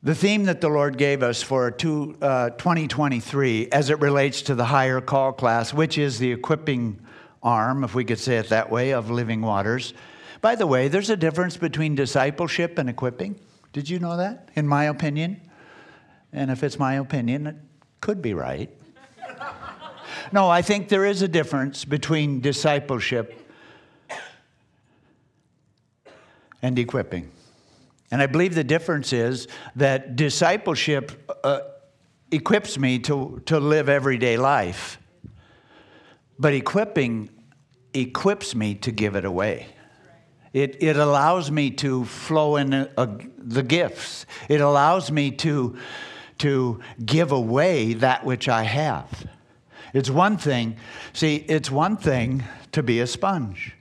The 0.04 0.16
theme 0.16 0.46
that 0.46 0.62
the 0.62 0.70
Lord 0.70 0.98
gave 0.98 1.24
us 1.24 1.42
for 1.42 1.72
two, 1.72 2.16
uh, 2.22 2.52
2023 2.52 3.70
as 3.72 3.90
it 3.90 4.00
relates 4.00 4.44
to 4.44 4.56
the 4.56 4.66
higher 4.66 5.02
call 5.02 5.34
class, 5.34 5.74
which 5.74 5.98
is 5.98 6.20
the 6.20 6.32
equipping 6.32 7.00
arm, 7.42 7.84
if 7.84 7.96
we 7.96 8.06
could 8.06 8.20
say 8.20 8.38
it 8.38 8.50
that 8.50 8.70
way, 8.70 8.94
of 8.94 9.10
Living 9.10 9.42
Waters. 9.42 9.94
By 10.40 10.56
the 10.56 10.68
way, 10.68 10.88
there's 10.88 11.10
a 11.10 11.18
difference 11.18 11.58
between 11.58 11.96
discipleship 11.96 12.78
and 12.78 12.90
equipping. 12.90 13.40
Did 13.74 13.90
you 13.90 14.00
know 14.00 14.18
that? 14.18 14.50
In 14.56 14.68
my 14.68 14.86
opinion. 14.86 15.42
And 16.32 16.52
if 16.52 16.64
it's 16.64 16.78
my 16.78 16.94
opinion, 16.96 17.48
it 17.48 17.56
could 18.00 18.22
be 18.22 18.34
right. 18.34 18.70
No, 20.32 20.50
I 20.50 20.62
think 20.62 20.90
there 20.90 21.06
is 21.06 21.22
a 21.22 21.28
difference 21.28 21.86
between 21.86 22.42
discipleship 22.42 23.34
and 26.62 26.78
equipping. 26.80 27.32
And 28.12 28.22
I 28.22 28.28
believe 28.28 28.56
the 28.56 28.64
difference 28.64 29.12
is 29.14 29.48
that 29.76 30.16
discipleship 30.16 31.36
uh, 31.44 31.60
equips 32.32 32.78
me 32.78 33.00
to, 33.00 33.42
to 33.46 33.60
live 33.60 33.90
everyday 33.90 34.38
life, 34.38 35.00
but 36.40 36.54
equipping 36.54 37.30
equips 37.94 38.56
me 38.56 38.76
to 38.76 38.92
give 38.92 39.16
it 39.16 39.26
away. 39.26 39.68
It, 40.54 40.82
it 40.82 40.98
allows 40.98 41.52
me 41.52 41.72
to 41.72 42.06
flow 42.06 42.56
in 42.56 42.74
a, 42.74 42.90
a, 42.98 43.10
the 43.38 43.64
gifts. 43.64 44.26
It 44.50 44.62
allows 44.62 45.12
me 45.12 45.32
to, 45.32 45.78
to 46.40 46.80
give 47.06 47.32
away 47.32 47.94
that 47.94 48.26
which 48.26 48.48
I 48.48 48.64
have. 48.64 49.28
It's 49.94 50.10
one 50.10 50.38
thing, 50.38 50.78
see, 51.14 51.36
it's 51.36 51.72
one 51.72 51.98
thing 51.98 52.44
to 52.72 52.84
be 52.84 53.00
a 53.00 53.08
sponge. 53.08 53.74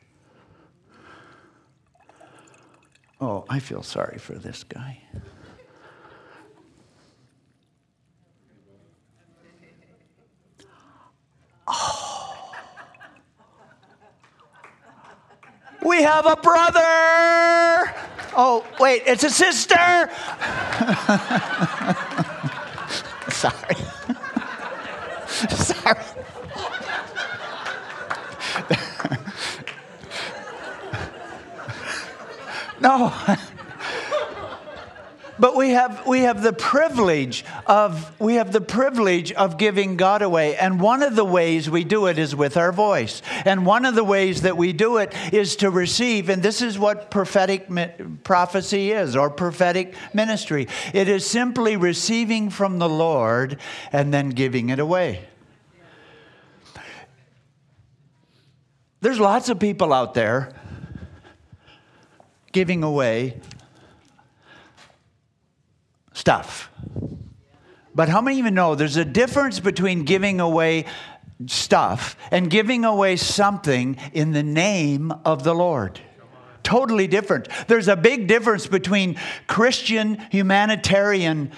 Oh, 3.20 3.44
I 3.48 3.60
feel 3.60 3.82
sorry 3.82 4.18
for 4.18 4.34
this 4.34 4.64
guy. 4.64 5.00
Oh. 11.66 12.52
We 15.84 16.02
have 16.02 16.26
a 16.26 16.36
brother. 16.36 17.94
Oh, 18.36 18.64
wait, 18.78 19.02
it's 19.06 19.24
a 19.24 19.30
sister. 19.30 19.74
sorry. 23.30 23.76
sorry. 25.50 26.00
No. 32.78 33.12
but 35.38 35.56
we 35.56 35.70
have, 35.70 36.06
we 36.06 36.20
have 36.20 36.42
the 36.42 36.52
privilege 36.52 37.44
of 37.66 38.18
we 38.20 38.36
have 38.36 38.52
the 38.52 38.60
privilege 38.60 39.32
of 39.32 39.58
giving 39.58 39.96
god 39.96 40.22
away. 40.22 40.56
And 40.56 40.80
one 40.80 41.02
of 41.02 41.16
the 41.16 41.24
ways 41.24 41.68
we 41.68 41.84
do 41.84 42.06
it 42.06 42.18
is 42.18 42.34
with 42.34 42.56
our 42.56 42.72
voice. 42.72 43.22
And 43.44 43.66
one 43.66 43.84
of 43.84 43.94
the 43.94 44.04
ways 44.04 44.42
that 44.42 44.56
we 44.56 44.72
do 44.72 44.98
it 44.98 45.14
is 45.32 45.56
to 45.56 45.70
receive 45.70 46.28
and 46.28 46.42
this 46.42 46.62
is 46.62 46.78
what 46.78 47.10
prophetic 47.10 47.68
prophecy 48.24 48.92
is 48.92 49.16
or 49.16 49.30
prophetic 49.30 49.94
ministry. 50.14 50.68
It 50.94 51.08
is 51.08 51.26
simply 51.26 51.76
receiving 51.76 52.50
from 52.50 52.78
the 52.78 52.88
lord 52.88 53.58
and 53.92 54.12
then 54.12 54.30
giving 54.30 54.70
it 54.70 54.78
away. 54.78 55.26
There's 59.00 59.20
lots 59.20 59.48
of 59.48 59.60
people 59.60 59.92
out 59.92 60.14
there 60.14 60.52
giving 62.52 62.82
away 62.82 63.38
stuff. 66.26 66.70
But 67.94 68.08
how 68.08 68.20
many 68.20 68.38
you 68.38 68.50
know 68.50 68.74
there's 68.74 68.96
a 68.96 69.04
difference 69.04 69.60
between 69.60 70.02
giving 70.02 70.40
away 70.40 70.86
stuff 71.46 72.16
and 72.32 72.50
giving 72.50 72.84
away 72.84 73.14
something 73.14 73.96
in 74.12 74.32
the 74.32 74.42
name 74.42 75.12
of 75.24 75.44
the 75.44 75.54
Lord? 75.54 76.00
Totally 76.64 77.06
different. 77.06 77.46
There's 77.68 77.86
a 77.86 77.94
big 77.94 78.26
difference 78.26 78.66
between 78.66 79.20
Christian 79.46 80.18
humanitarian 80.32 81.52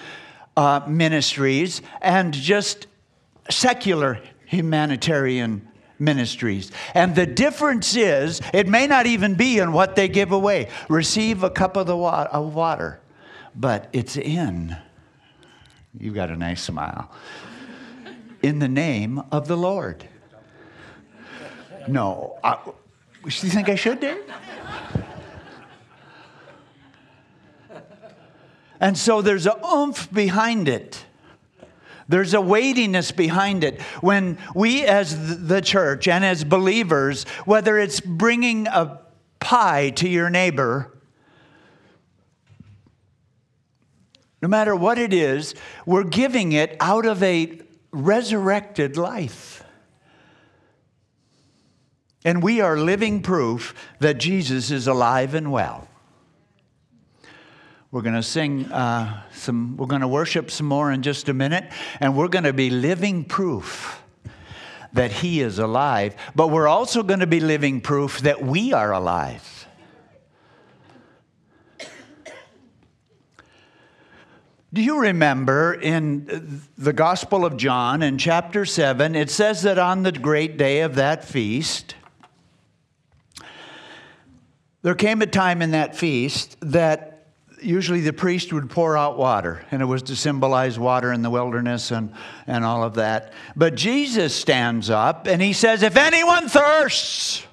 uh, 0.55 0.81
ministries 0.87 1.81
and 1.99 2.31
just 2.31 2.85
secular 3.49 4.21
humanitarian 4.45 5.67
ministries. 5.97 6.71
And 6.93 7.15
the 7.15 7.25
difference 7.25 7.95
is, 7.95 8.39
it 8.53 8.67
may 8.67 8.85
not 8.85 9.07
even 9.07 9.33
be 9.33 9.57
in 9.57 9.71
what 9.71 9.95
they 9.95 10.07
give 10.07 10.31
away. 10.31 10.69
Receive 10.89 11.41
a 11.41 11.49
cup 11.49 11.75
of 11.75 11.87
the 11.87 11.97
wa- 11.97 12.27
of 12.31 12.53
water, 12.53 12.99
but 13.55 13.89
it's 13.93 14.17
in. 14.17 14.77
You've 15.97 16.15
got 16.15 16.29
a 16.29 16.35
nice 16.35 16.61
smile. 16.61 17.11
In 18.41 18.59
the 18.59 18.67
name 18.67 19.21
of 19.31 19.47
the 19.47 19.57
Lord. 19.57 20.07
No, 21.87 22.37
I, 22.43 22.57
you 23.25 23.31
think 23.31 23.69
I 23.69 23.75
should 23.75 23.99
do? 23.99 24.23
And 28.79 28.97
so 28.97 29.21
there's 29.21 29.45
a 29.45 29.59
oomph 29.65 30.11
behind 30.11 30.69
it. 30.69 31.05
There's 32.07 32.33
a 32.33 32.41
weightiness 32.41 33.11
behind 33.11 33.63
it. 33.63 33.81
When 34.01 34.37
we, 34.55 34.83
as 34.83 35.45
the 35.47 35.61
church 35.61 36.07
and 36.07 36.25
as 36.25 36.43
believers, 36.43 37.25
whether 37.45 37.77
it's 37.77 37.99
bringing 37.99 38.67
a 38.67 39.01
pie 39.39 39.91
to 39.91 40.07
your 40.09 40.29
neighbor, 40.29 40.97
no 44.41 44.47
matter 44.47 44.75
what 44.75 44.97
it 44.97 45.13
is, 45.13 45.55
we're 45.85 46.03
giving 46.03 46.51
it 46.51 46.75
out 46.79 47.05
of 47.05 47.21
a 47.23 47.59
resurrected 47.91 48.97
life. 48.97 49.63
And 52.23 52.43
we 52.43 52.61
are 52.61 52.77
living 52.77 53.21
proof 53.21 53.73
that 53.99 54.17
Jesus 54.17 54.71
is 54.71 54.87
alive 54.87 55.33
and 55.33 55.51
well. 55.51 55.87
We're 57.91 58.01
going 58.01 58.15
to 58.15 58.23
sing 58.23 58.71
uh, 58.71 59.23
some, 59.33 59.75
we're 59.75 59.87
going 59.87 60.01
to 60.01 60.07
worship 60.07 60.51
some 60.51 60.67
more 60.67 60.91
in 60.91 61.01
just 61.01 61.27
a 61.27 61.33
minute, 61.33 61.71
and 61.99 62.15
we're 62.15 62.27
going 62.27 62.43
to 62.43 62.53
be 62.53 62.69
living 62.69 63.25
proof 63.25 64.03
that 64.93 65.11
He 65.11 65.41
is 65.41 65.59
alive, 65.59 66.15
but 66.35 66.47
we're 66.47 66.67
also 66.67 67.03
going 67.03 67.21
to 67.21 67.27
be 67.27 67.39
living 67.39 67.81
proof 67.81 68.19
that 68.21 68.43
we 68.43 68.73
are 68.73 68.91
alive. 68.91 69.58
Do 74.71 74.83
you 74.83 74.99
remember 74.99 75.73
in 75.73 76.61
the 76.77 76.93
Gospel 76.93 77.43
of 77.43 77.57
John 77.57 78.03
in 78.03 78.19
chapter 78.19 78.65
7, 78.65 79.15
it 79.15 79.31
says 79.31 79.63
that 79.63 79.79
on 79.79 80.03
the 80.03 80.11
great 80.11 80.57
day 80.57 80.81
of 80.81 80.95
that 80.95 81.25
feast, 81.25 81.95
there 84.83 84.93
came 84.93 85.23
a 85.23 85.25
time 85.25 85.63
in 85.63 85.71
that 85.71 85.95
feast 85.95 86.55
that 86.61 87.25
usually 87.59 88.01
the 88.01 88.13
priest 88.13 88.53
would 88.53 88.69
pour 88.69 88.95
out 88.95 89.17
water, 89.17 89.65
and 89.71 89.81
it 89.81 89.85
was 89.85 90.03
to 90.03 90.15
symbolize 90.15 90.77
water 90.77 91.11
in 91.11 91.23
the 91.23 91.31
wilderness 91.31 91.89
and, 91.89 92.13
and 92.45 92.63
all 92.63 92.83
of 92.83 92.93
that. 92.93 93.33
But 93.55 93.73
Jesus 93.73 94.35
stands 94.35 94.91
up 94.91 95.25
and 95.25 95.41
he 95.41 95.53
says, 95.53 95.81
If 95.81 95.97
anyone 95.97 96.47
thirsts, 96.47 97.43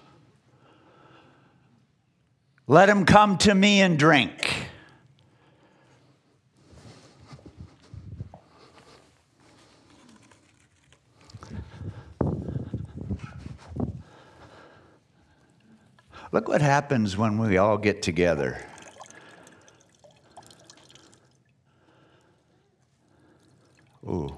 let 2.66 2.90
him 2.90 3.06
come 3.06 3.38
to 3.38 3.54
me 3.54 3.80
and 3.80 3.98
drink. 3.98 4.65
Look 16.36 16.48
what 16.48 16.60
happens 16.60 17.16
when 17.16 17.38
we 17.38 17.56
all 17.56 17.78
get 17.78 18.02
together. 18.02 18.62
Ooh. 24.06 24.36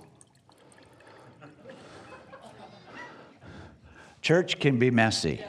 Church 4.22 4.60
can 4.60 4.78
be 4.78 4.92
messy. 4.92 5.40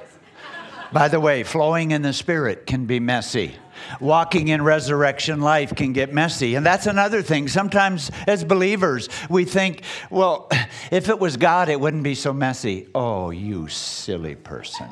By 0.92 1.08
the 1.08 1.20
way, 1.20 1.44
flowing 1.44 1.92
in 1.92 2.02
the 2.02 2.14
Spirit 2.14 2.66
can 2.66 2.88
be 2.88 3.00
messy. 3.00 3.54
Walking 4.00 4.48
in 4.48 4.64
resurrection 4.64 5.42
life 5.42 5.76
can 5.76 5.94
get 5.94 6.12
messy. 6.12 6.56
And 6.56 6.66
that's 6.66 6.88
another 6.88 7.22
thing. 7.22 7.48
Sometimes, 7.48 8.10
as 8.26 8.44
believers, 8.44 9.08
we 9.30 9.46
think, 9.46 9.84
well, 10.10 10.50
if 10.92 11.10
it 11.10 11.20
was 11.20 11.38
God, 11.38 11.70
it 11.70 11.80
wouldn't 11.80 12.02
be 12.02 12.16
so 12.16 12.34
messy. 12.34 12.88
Oh, 12.96 13.30
you 13.30 13.68
silly 13.68 14.34
person. 14.34 14.88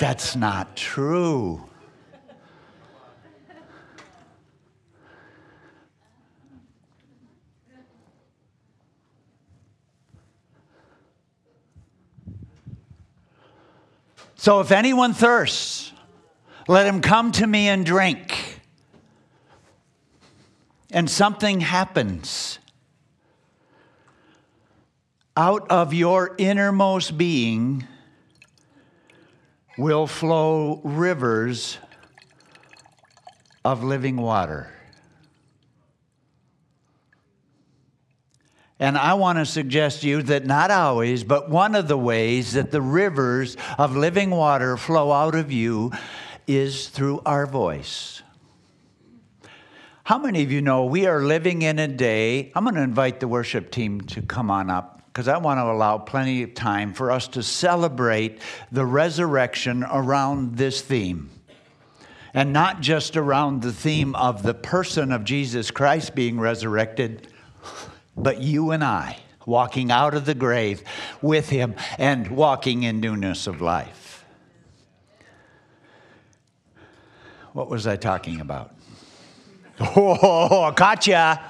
That's 0.00 0.34
not 0.34 0.76
true. 0.76 1.62
So 14.36 14.60
if 14.60 14.72
anyone 14.72 15.12
thirsts, 15.12 15.92
let 16.66 16.86
him 16.86 17.02
come 17.02 17.30
to 17.32 17.46
me 17.46 17.68
and 17.68 17.84
drink. 17.84 18.62
And 20.90 21.10
something 21.10 21.60
happens. 21.60 22.58
Out 25.36 25.70
of 25.70 25.92
your 25.92 26.34
innermost 26.38 27.18
being 27.18 27.86
will 29.80 30.06
flow 30.06 30.80
rivers 30.84 31.78
of 33.64 33.82
living 33.82 34.16
water. 34.16 34.70
And 38.78 38.96
I 38.96 39.14
want 39.14 39.38
to 39.38 39.44
suggest 39.44 40.02
to 40.02 40.08
you 40.08 40.22
that 40.22 40.46
not 40.46 40.70
always, 40.70 41.22
but 41.24 41.50
one 41.50 41.74
of 41.74 41.86
the 41.88 41.98
ways 41.98 42.54
that 42.54 42.70
the 42.70 42.80
rivers 42.80 43.56
of 43.78 43.94
living 43.94 44.30
water 44.30 44.76
flow 44.76 45.12
out 45.12 45.34
of 45.34 45.52
you 45.52 45.92
is 46.46 46.88
through 46.88 47.20
our 47.26 47.46
voice. 47.46 48.22
How 50.04 50.18
many 50.18 50.42
of 50.42 50.50
you 50.50 50.62
know 50.62 50.86
we 50.86 51.06
are 51.06 51.22
living 51.22 51.62
in 51.62 51.78
a 51.78 51.88
day? 51.88 52.50
I'm 52.54 52.64
going 52.64 52.74
to 52.76 52.82
invite 52.82 53.20
the 53.20 53.28
worship 53.28 53.70
team 53.70 54.00
to 54.02 54.22
come 54.22 54.50
on 54.50 54.70
up 54.70 54.99
because 55.12 55.26
I 55.26 55.38
want 55.38 55.58
to 55.58 55.64
allow 55.64 55.98
plenty 55.98 56.44
of 56.44 56.54
time 56.54 56.94
for 56.94 57.10
us 57.10 57.26
to 57.28 57.42
celebrate 57.42 58.40
the 58.70 58.86
resurrection 58.86 59.84
around 59.90 60.56
this 60.56 60.82
theme. 60.82 61.30
And 62.32 62.52
not 62.52 62.80
just 62.80 63.16
around 63.16 63.62
the 63.62 63.72
theme 63.72 64.14
of 64.14 64.44
the 64.44 64.54
person 64.54 65.10
of 65.10 65.24
Jesus 65.24 65.72
Christ 65.72 66.14
being 66.14 66.38
resurrected, 66.38 67.26
but 68.16 68.40
you 68.40 68.70
and 68.70 68.84
I 68.84 69.18
walking 69.46 69.90
out 69.90 70.14
of 70.14 70.26
the 70.26 70.34
grave 70.34 70.84
with 71.20 71.48
him 71.48 71.74
and 71.98 72.28
walking 72.28 72.84
in 72.84 73.00
newness 73.00 73.48
of 73.48 73.60
life. 73.60 74.24
What 77.52 77.68
was 77.68 77.86
I 77.86 77.96
talking 77.96 78.40
about? 78.40 78.74
Oh, 79.96 80.70
gotcha. 80.72 81.49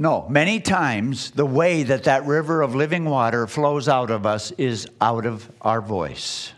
No, 0.00 0.28
many 0.28 0.60
times 0.60 1.32
the 1.32 1.44
way 1.44 1.82
that 1.82 2.04
that 2.04 2.24
river 2.24 2.62
of 2.62 2.76
living 2.76 3.04
water 3.04 3.48
flows 3.48 3.88
out 3.88 4.12
of 4.12 4.26
us 4.26 4.52
is 4.52 4.86
out 5.00 5.26
of 5.26 5.50
our 5.60 5.80
voice, 5.80 6.52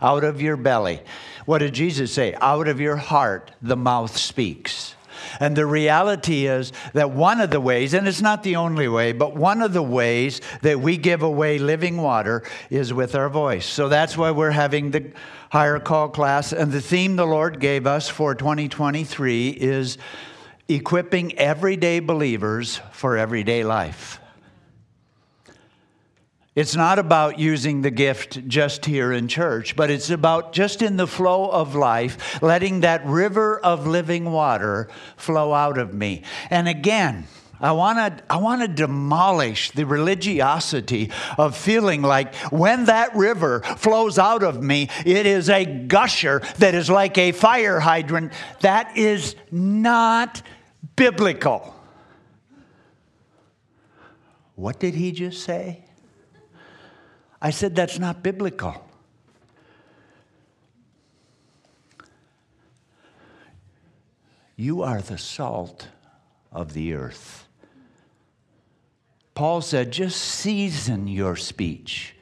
out 0.00 0.24
of 0.24 0.40
your 0.40 0.56
belly. 0.56 1.02
What 1.44 1.58
did 1.58 1.74
Jesus 1.74 2.10
say? 2.10 2.34
Out 2.40 2.66
of 2.66 2.80
your 2.80 2.96
heart, 2.96 3.50
the 3.60 3.76
mouth 3.76 4.16
speaks. 4.16 4.94
And 5.40 5.54
the 5.54 5.66
reality 5.66 6.46
is 6.46 6.72
that 6.94 7.10
one 7.10 7.42
of 7.42 7.50
the 7.50 7.60
ways, 7.60 7.92
and 7.92 8.08
it's 8.08 8.22
not 8.22 8.42
the 8.42 8.56
only 8.56 8.88
way, 8.88 9.12
but 9.12 9.36
one 9.36 9.60
of 9.60 9.74
the 9.74 9.82
ways 9.82 10.40
that 10.62 10.80
we 10.80 10.96
give 10.96 11.22
away 11.22 11.58
living 11.58 11.98
water 11.98 12.44
is 12.70 12.94
with 12.94 13.14
our 13.14 13.28
voice. 13.28 13.66
So 13.66 13.90
that's 13.90 14.16
why 14.16 14.30
we're 14.30 14.50
having 14.50 14.90
the 14.90 15.12
higher 15.50 15.78
call 15.78 16.08
class. 16.08 16.52
And 16.54 16.72
the 16.72 16.80
theme 16.80 17.16
the 17.16 17.26
Lord 17.26 17.60
gave 17.60 17.86
us 17.86 18.08
for 18.08 18.34
2023 18.34 19.50
is 19.50 19.98
equipping 20.68 21.38
everyday 21.38 22.00
believers 22.00 22.80
for 22.92 23.16
everyday 23.16 23.64
life. 23.64 24.20
It's 26.54 26.76
not 26.76 27.00
about 27.00 27.40
using 27.40 27.82
the 27.82 27.90
gift 27.90 28.46
just 28.46 28.84
here 28.84 29.12
in 29.12 29.26
church, 29.26 29.74
but 29.74 29.90
it's 29.90 30.10
about 30.10 30.52
just 30.52 30.82
in 30.82 30.96
the 30.96 31.06
flow 31.06 31.50
of 31.50 31.74
life, 31.74 32.40
letting 32.40 32.80
that 32.80 33.04
river 33.04 33.58
of 33.58 33.88
living 33.88 34.30
water 34.30 34.88
flow 35.16 35.52
out 35.52 35.78
of 35.78 35.92
me. 35.92 36.22
And 36.50 36.68
again, 36.68 37.26
I 37.60 37.72
want 37.72 38.18
to 38.18 38.24
I 38.32 38.36
want 38.36 38.62
to 38.62 38.68
demolish 38.68 39.70
the 39.70 39.84
religiosity 39.84 41.10
of 41.38 41.56
feeling 41.56 42.02
like 42.02 42.34
when 42.52 42.84
that 42.86 43.16
river 43.16 43.60
flows 43.60 44.18
out 44.18 44.42
of 44.42 44.62
me, 44.62 44.90
it 45.04 45.26
is 45.26 45.48
a 45.48 45.64
gusher 45.64 46.40
that 46.58 46.74
is 46.74 46.90
like 46.90 47.16
a 47.16 47.32
fire 47.32 47.80
hydrant. 47.80 48.32
That 48.60 48.96
is 48.96 49.34
not 49.50 50.42
biblical. 50.96 51.74
What 54.54 54.78
did 54.78 54.94
he 54.94 55.12
just 55.12 55.42
say? 55.42 55.84
I 57.40 57.50
said, 57.50 57.74
that's 57.74 57.98
not 57.98 58.22
biblical. 58.22 58.86
You 64.56 64.82
are 64.82 65.00
the 65.02 65.18
salt 65.18 65.88
of 66.52 66.72
the 66.72 66.94
earth. 66.94 67.46
Paul 69.34 69.60
said, 69.60 69.90
just 69.90 70.20
season 70.20 71.08
your 71.08 71.34
speech 71.34 72.14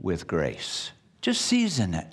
with 0.00 0.26
grace. 0.26 0.90
Just 1.20 1.42
season 1.42 1.94
it. 1.94 2.08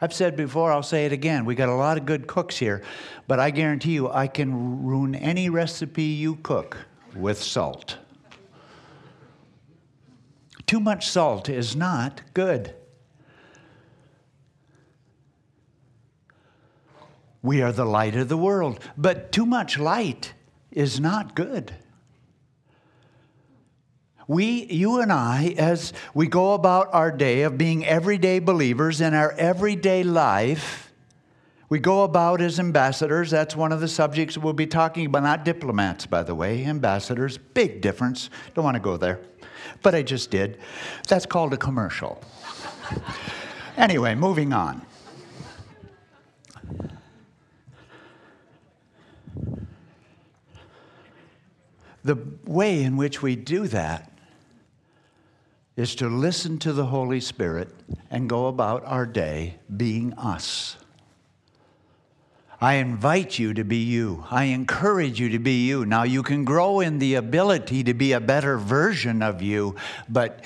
I've 0.00 0.12
said 0.12 0.36
before, 0.36 0.72
I'll 0.72 0.82
say 0.82 1.06
it 1.06 1.12
again. 1.12 1.44
We 1.46 1.54
got 1.54 1.70
a 1.70 1.74
lot 1.74 1.96
of 1.96 2.04
good 2.04 2.26
cooks 2.26 2.58
here, 2.58 2.82
but 3.26 3.40
I 3.40 3.50
guarantee 3.50 3.92
you 3.92 4.10
I 4.10 4.26
can 4.26 4.84
ruin 4.84 5.14
any 5.14 5.48
recipe 5.48 6.02
you 6.02 6.36
cook 6.36 6.76
with 7.14 7.42
salt. 7.42 7.96
Too 10.66 10.80
much 10.80 11.08
salt 11.08 11.48
is 11.48 11.74
not 11.74 12.20
good. 12.34 12.74
We 17.40 17.62
are 17.62 17.72
the 17.72 17.84
light 17.84 18.16
of 18.16 18.28
the 18.28 18.36
world, 18.36 18.80
but 18.98 19.30
too 19.30 19.46
much 19.46 19.78
light 19.78 20.34
is 20.72 20.98
not 20.98 21.34
good. 21.34 21.74
We, 24.28 24.64
you 24.64 25.00
and 25.00 25.12
I, 25.12 25.54
as 25.56 25.92
we 26.12 26.26
go 26.26 26.54
about 26.54 26.92
our 26.92 27.12
day 27.12 27.42
of 27.42 27.56
being 27.56 27.86
everyday 27.86 28.40
believers 28.40 29.00
in 29.00 29.14
our 29.14 29.32
everyday 29.32 30.02
life, 30.02 30.92
we 31.68 31.78
go 31.78 32.02
about 32.02 32.40
as 32.40 32.58
ambassadors. 32.58 33.30
That's 33.30 33.54
one 33.54 33.70
of 33.70 33.80
the 33.80 33.88
subjects 33.88 34.36
we'll 34.36 34.52
be 34.52 34.66
talking 34.66 35.06
about. 35.06 35.22
Not 35.22 35.44
diplomats, 35.44 36.06
by 36.06 36.24
the 36.24 36.34
way, 36.34 36.64
ambassadors. 36.64 37.38
Big 37.38 37.80
difference. 37.80 38.30
Don't 38.54 38.64
want 38.64 38.74
to 38.74 38.80
go 38.80 38.96
there. 38.96 39.20
But 39.82 39.94
I 39.94 40.02
just 40.02 40.30
did. 40.30 40.58
That's 41.06 41.26
called 41.26 41.52
a 41.52 41.56
commercial. 41.56 42.20
anyway, 43.76 44.16
moving 44.16 44.52
on. 44.52 44.84
The 52.04 52.16
way 52.44 52.82
in 52.82 52.96
which 52.96 53.22
we 53.22 53.34
do 53.34 53.66
that 53.68 54.15
is 55.76 55.94
to 55.96 56.08
listen 56.08 56.58
to 56.58 56.72
the 56.72 56.86
Holy 56.86 57.20
Spirit 57.20 57.68
and 58.10 58.28
go 58.28 58.46
about 58.46 58.82
our 58.86 59.04
day 59.04 59.56
being 59.76 60.14
us. 60.14 60.76
I 62.58 62.74
invite 62.74 63.38
you 63.38 63.52
to 63.52 63.64
be 63.64 63.76
you. 63.76 64.24
I 64.30 64.44
encourage 64.44 65.20
you 65.20 65.28
to 65.28 65.38
be 65.38 65.66
you. 65.66 65.84
Now, 65.84 66.04
you 66.04 66.22
can 66.22 66.44
grow 66.44 66.80
in 66.80 66.98
the 66.98 67.16
ability 67.16 67.84
to 67.84 67.92
be 67.92 68.12
a 68.12 68.20
better 68.20 68.56
version 68.56 69.22
of 69.22 69.42
you, 69.42 69.76
but 70.08 70.42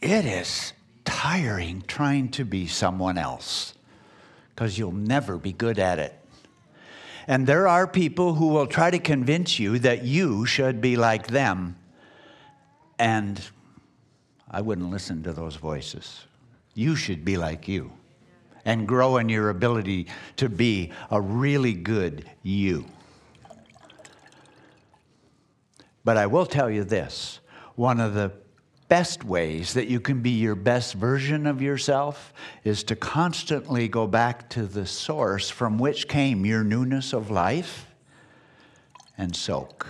it 0.00 0.24
is 0.24 0.72
tiring 1.04 1.82
trying 1.88 2.28
to 2.28 2.44
be 2.44 2.68
someone 2.68 3.18
else 3.18 3.74
because 4.54 4.78
you'll 4.78 4.92
never 4.92 5.36
be 5.36 5.52
good 5.52 5.80
at 5.80 5.98
it. 5.98 6.14
And 7.26 7.46
there 7.46 7.66
are 7.66 7.86
people 7.86 8.34
who 8.34 8.48
will 8.48 8.68
try 8.68 8.90
to 8.90 8.98
convince 9.00 9.58
you 9.58 9.80
that 9.80 10.04
you 10.04 10.46
should 10.46 10.80
be 10.80 10.96
like 10.96 11.26
them. 11.26 11.76
And 12.98 13.40
I 14.50 14.60
wouldn't 14.60 14.90
listen 14.90 15.22
to 15.24 15.32
those 15.32 15.56
voices. 15.56 16.24
You 16.74 16.96
should 16.96 17.24
be 17.24 17.36
like 17.36 17.68
you 17.68 17.92
and 18.64 18.86
grow 18.86 19.16
in 19.16 19.28
your 19.28 19.50
ability 19.50 20.06
to 20.36 20.48
be 20.48 20.92
a 21.10 21.20
really 21.20 21.74
good 21.74 22.28
you. 22.42 22.86
But 26.04 26.16
I 26.16 26.26
will 26.26 26.46
tell 26.46 26.70
you 26.70 26.84
this 26.84 27.40
one 27.74 28.00
of 28.00 28.14
the 28.14 28.32
best 28.88 29.22
ways 29.24 29.74
that 29.74 29.88
you 29.88 30.00
can 30.00 30.22
be 30.22 30.30
your 30.30 30.54
best 30.54 30.94
version 30.94 31.46
of 31.46 31.60
yourself 31.60 32.32
is 32.64 32.82
to 32.84 32.96
constantly 32.96 33.86
go 33.86 34.06
back 34.06 34.48
to 34.50 34.64
the 34.64 34.86
source 34.86 35.50
from 35.50 35.78
which 35.78 36.08
came 36.08 36.46
your 36.46 36.64
newness 36.64 37.12
of 37.12 37.30
life 37.30 37.86
and 39.18 39.36
soak. 39.36 39.86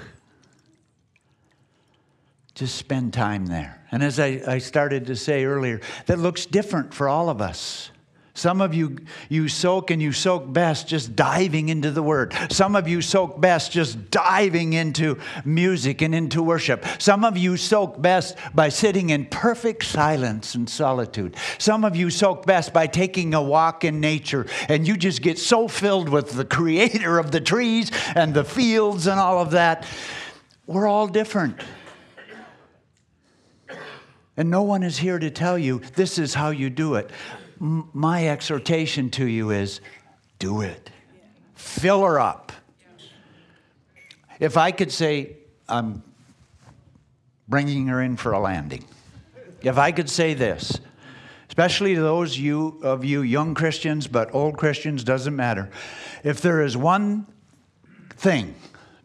Just 2.58 2.74
spend 2.74 3.12
time 3.12 3.46
there. 3.46 3.80
And 3.92 4.02
as 4.02 4.18
I, 4.18 4.42
I 4.44 4.58
started 4.58 5.06
to 5.06 5.14
say 5.14 5.44
earlier, 5.44 5.80
that 6.06 6.18
looks 6.18 6.44
different 6.44 6.92
for 6.92 7.08
all 7.08 7.30
of 7.30 7.40
us. 7.40 7.92
Some 8.34 8.60
of 8.60 8.74
you, 8.74 8.98
you 9.28 9.46
soak 9.46 9.92
and 9.92 10.02
you 10.02 10.10
soak 10.10 10.52
best 10.52 10.88
just 10.88 11.14
diving 11.14 11.68
into 11.68 11.92
the 11.92 12.02
Word. 12.02 12.34
Some 12.50 12.74
of 12.74 12.88
you 12.88 13.00
soak 13.00 13.40
best 13.40 13.70
just 13.70 14.10
diving 14.10 14.72
into 14.72 15.20
music 15.44 16.02
and 16.02 16.12
into 16.12 16.42
worship. 16.42 16.84
Some 16.98 17.24
of 17.24 17.38
you 17.38 17.56
soak 17.56 18.02
best 18.02 18.36
by 18.52 18.70
sitting 18.70 19.10
in 19.10 19.26
perfect 19.26 19.84
silence 19.84 20.56
and 20.56 20.68
solitude. 20.68 21.36
Some 21.58 21.84
of 21.84 21.94
you 21.94 22.10
soak 22.10 22.44
best 22.44 22.72
by 22.72 22.88
taking 22.88 23.34
a 23.34 23.42
walk 23.42 23.84
in 23.84 24.00
nature 24.00 24.46
and 24.68 24.84
you 24.84 24.96
just 24.96 25.22
get 25.22 25.38
so 25.38 25.68
filled 25.68 26.08
with 26.08 26.32
the 26.32 26.44
creator 26.44 27.20
of 27.20 27.30
the 27.30 27.40
trees 27.40 27.92
and 28.16 28.34
the 28.34 28.42
fields 28.42 29.06
and 29.06 29.20
all 29.20 29.40
of 29.40 29.52
that. 29.52 29.86
We're 30.66 30.88
all 30.88 31.06
different. 31.06 31.60
And 34.38 34.48
no 34.50 34.62
one 34.62 34.82
is 34.82 34.96
here 34.96 35.18
to 35.18 35.30
tell 35.30 35.58
you 35.58 35.82
this 35.96 36.16
is 36.16 36.32
how 36.32 36.48
you 36.48 36.70
do 36.70 36.94
it 36.94 37.10
my 37.60 38.28
exhortation 38.28 39.10
to 39.10 39.26
you 39.26 39.50
is 39.50 39.80
do 40.38 40.60
it. 40.60 40.90
Fill 41.54 42.04
her 42.04 42.20
up. 42.20 42.52
If 44.38 44.56
I 44.56 44.70
could 44.70 44.92
say, 44.92 45.36
I'm 45.68 46.02
bringing 47.48 47.88
her 47.88 48.00
in 48.00 48.16
for 48.16 48.32
a 48.32 48.38
landing. 48.38 48.84
If 49.62 49.78
I 49.78 49.90
could 49.90 50.08
say 50.08 50.34
this, 50.34 50.78
especially 51.48 51.96
to 51.96 52.00
those 52.00 52.38
you, 52.38 52.78
of 52.82 53.04
you 53.04 53.22
young 53.22 53.54
Christians, 53.54 54.06
but 54.06 54.32
old 54.32 54.56
Christians, 54.56 55.02
doesn't 55.02 55.34
matter. 55.34 55.70
If 56.22 56.40
there 56.40 56.62
is 56.62 56.76
one 56.76 57.26
thing 58.10 58.54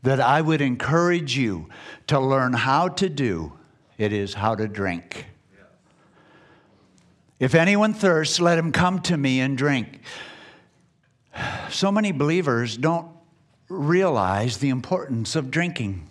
that 0.04 0.20
I 0.20 0.42
would 0.42 0.62
encourage 0.62 1.36
you 1.36 1.70
to 2.08 2.20
learn 2.20 2.54
how 2.54 2.90
to 2.90 3.10
do, 3.10 3.54
it 4.04 4.12
is 4.12 4.34
how 4.34 4.54
to 4.54 4.68
drink. 4.68 5.26
If 7.39 7.56
anyone 7.56 7.93
thirsts, 7.93 8.39
let 8.39 8.58
him 8.58 8.72
come 8.72 9.01
to 9.04 9.18
me 9.18 9.39
and 9.39 9.58
drink. 9.58 10.01
So 11.70 11.91
many 11.91 12.12
believers 12.12 12.78
don't 12.78 13.08
realize 13.70 14.58
the 14.58 14.70
importance 14.70 15.36
of 15.36 15.49
drinking. 15.49 16.08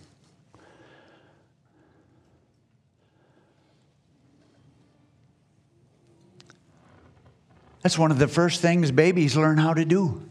That's 7.83 7.99
one 7.99 8.11
of 8.11 8.19
the 8.19 8.29
first 8.29 8.61
things 8.61 8.91
babies 8.91 9.37
learn 9.37 9.59
how 9.59 9.75
to 9.75 9.85
do 9.85 10.23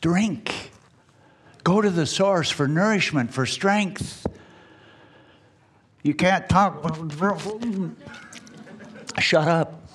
drink. 0.00 0.70
Go 1.62 1.80
to 1.80 1.90
the 1.90 2.06
source 2.06 2.50
for 2.50 2.66
nourishment, 2.66 3.34
for 3.34 3.44
strength. 3.44 4.26
You 6.02 6.14
can't 6.14 6.48
talk. 6.48 6.82
Shut 9.18 9.48
up. 9.48 9.88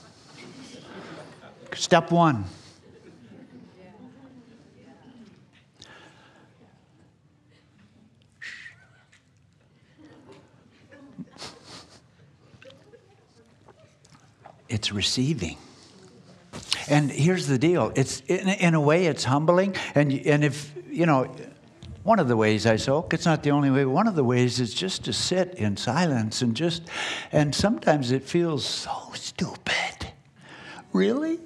Step 1.74 2.12
one. 2.12 2.46
It's 14.68 14.92
receiving. 14.92 15.58
And 16.88 17.10
here's 17.10 17.48
the 17.48 17.58
deal 17.58 17.92
it's 17.96 18.22
in, 18.28 18.50
in, 18.50 18.74
a 18.74 18.82
way 18.82 19.06
it's 19.08 19.24
humbling 19.24 19.76
and 19.96 20.12
and 20.12 20.44
if 20.44 20.74
you 20.90 21.06
know 21.06 21.34
one 22.06 22.20
of 22.20 22.30
the 22.30 22.38
ways 22.38 22.66
I 22.66 22.78
soak 22.78 23.14
it's 23.14 23.26
not 23.26 23.44
the 23.44 23.52
only 23.52 23.70
way 23.70 23.84
one 23.84 24.08
of 24.08 24.16
the 24.16 24.24
ways 24.24 24.62
is 24.62 24.74
just 24.74 25.04
to 25.06 25.12
sit 25.12 25.56
in 25.56 25.76
silence 25.76 26.42
and 26.42 26.56
just 26.56 26.84
and 27.34 27.54
sometimes 27.54 28.12
it 28.12 28.24
feels 28.24 28.66
so 28.66 29.12
stupid 29.14 30.14
really 30.94 31.40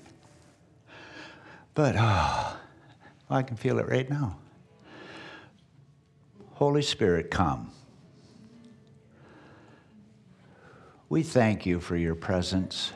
but 1.79 1.95
oh, 1.97 2.57
I 3.29 3.41
can 3.41 3.55
feel 3.55 3.79
it 3.79 3.87
right 3.87 4.09
now. 4.09 4.37
Holy 6.55 6.81
Spirit, 6.81 7.31
come. 7.31 7.71
We 11.07 11.23
thank 11.23 11.65
you 11.65 11.79
for 11.79 11.95
your 11.95 12.15
presence. 12.15 12.91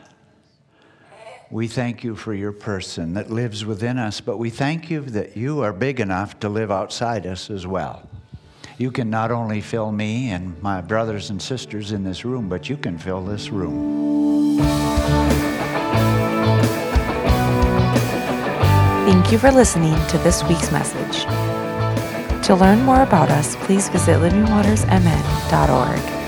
We 1.54 1.68
thank 1.68 2.04
you 2.04 2.16
for 2.16 2.34
your 2.34 2.52
person 2.52 3.14
that 3.14 3.30
lives 3.30 3.64
within 3.64 4.00
us, 4.00 4.20
but 4.20 4.40
we 4.40 4.50
thank 4.50 4.90
you 4.90 5.02
that 5.02 5.38
you 5.38 5.62
are 5.62 5.72
big 5.72 6.00
enough 6.00 6.40
to 6.40 6.50
live 6.50 6.72
outside 6.72 7.28
us 7.28 7.52
as 7.52 7.68
well. 7.68 8.10
You 8.80 8.90
can 8.90 9.12
not 9.12 9.30
only 9.30 9.62
fill 9.62 9.92
me 9.92 10.32
and 10.32 10.60
my 10.64 10.82
brothers 10.82 11.30
and 11.30 11.40
sisters 11.40 11.92
in 11.92 12.04
this 12.04 12.26
room, 12.26 12.50
but 12.50 12.70
you 12.70 12.76
can 12.76 12.98
fill 12.98 13.24
this 13.24 13.52
room. 13.52 14.58
Thank 19.06 19.32
you 19.32 19.38
for 19.38 19.52
listening 19.52 19.94
to 20.08 20.18
this 20.18 20.44
week's 20.46 20.72
message. 20.72 21.26
To 22.48 22.56
learn 22.56 22.82
more 22.82 23.04
about 23.04 23.30
us, 23.30 23.56
please 23.58 23.90
visit 23.90 24.18
livingwatersmn.org. 24.18 26.23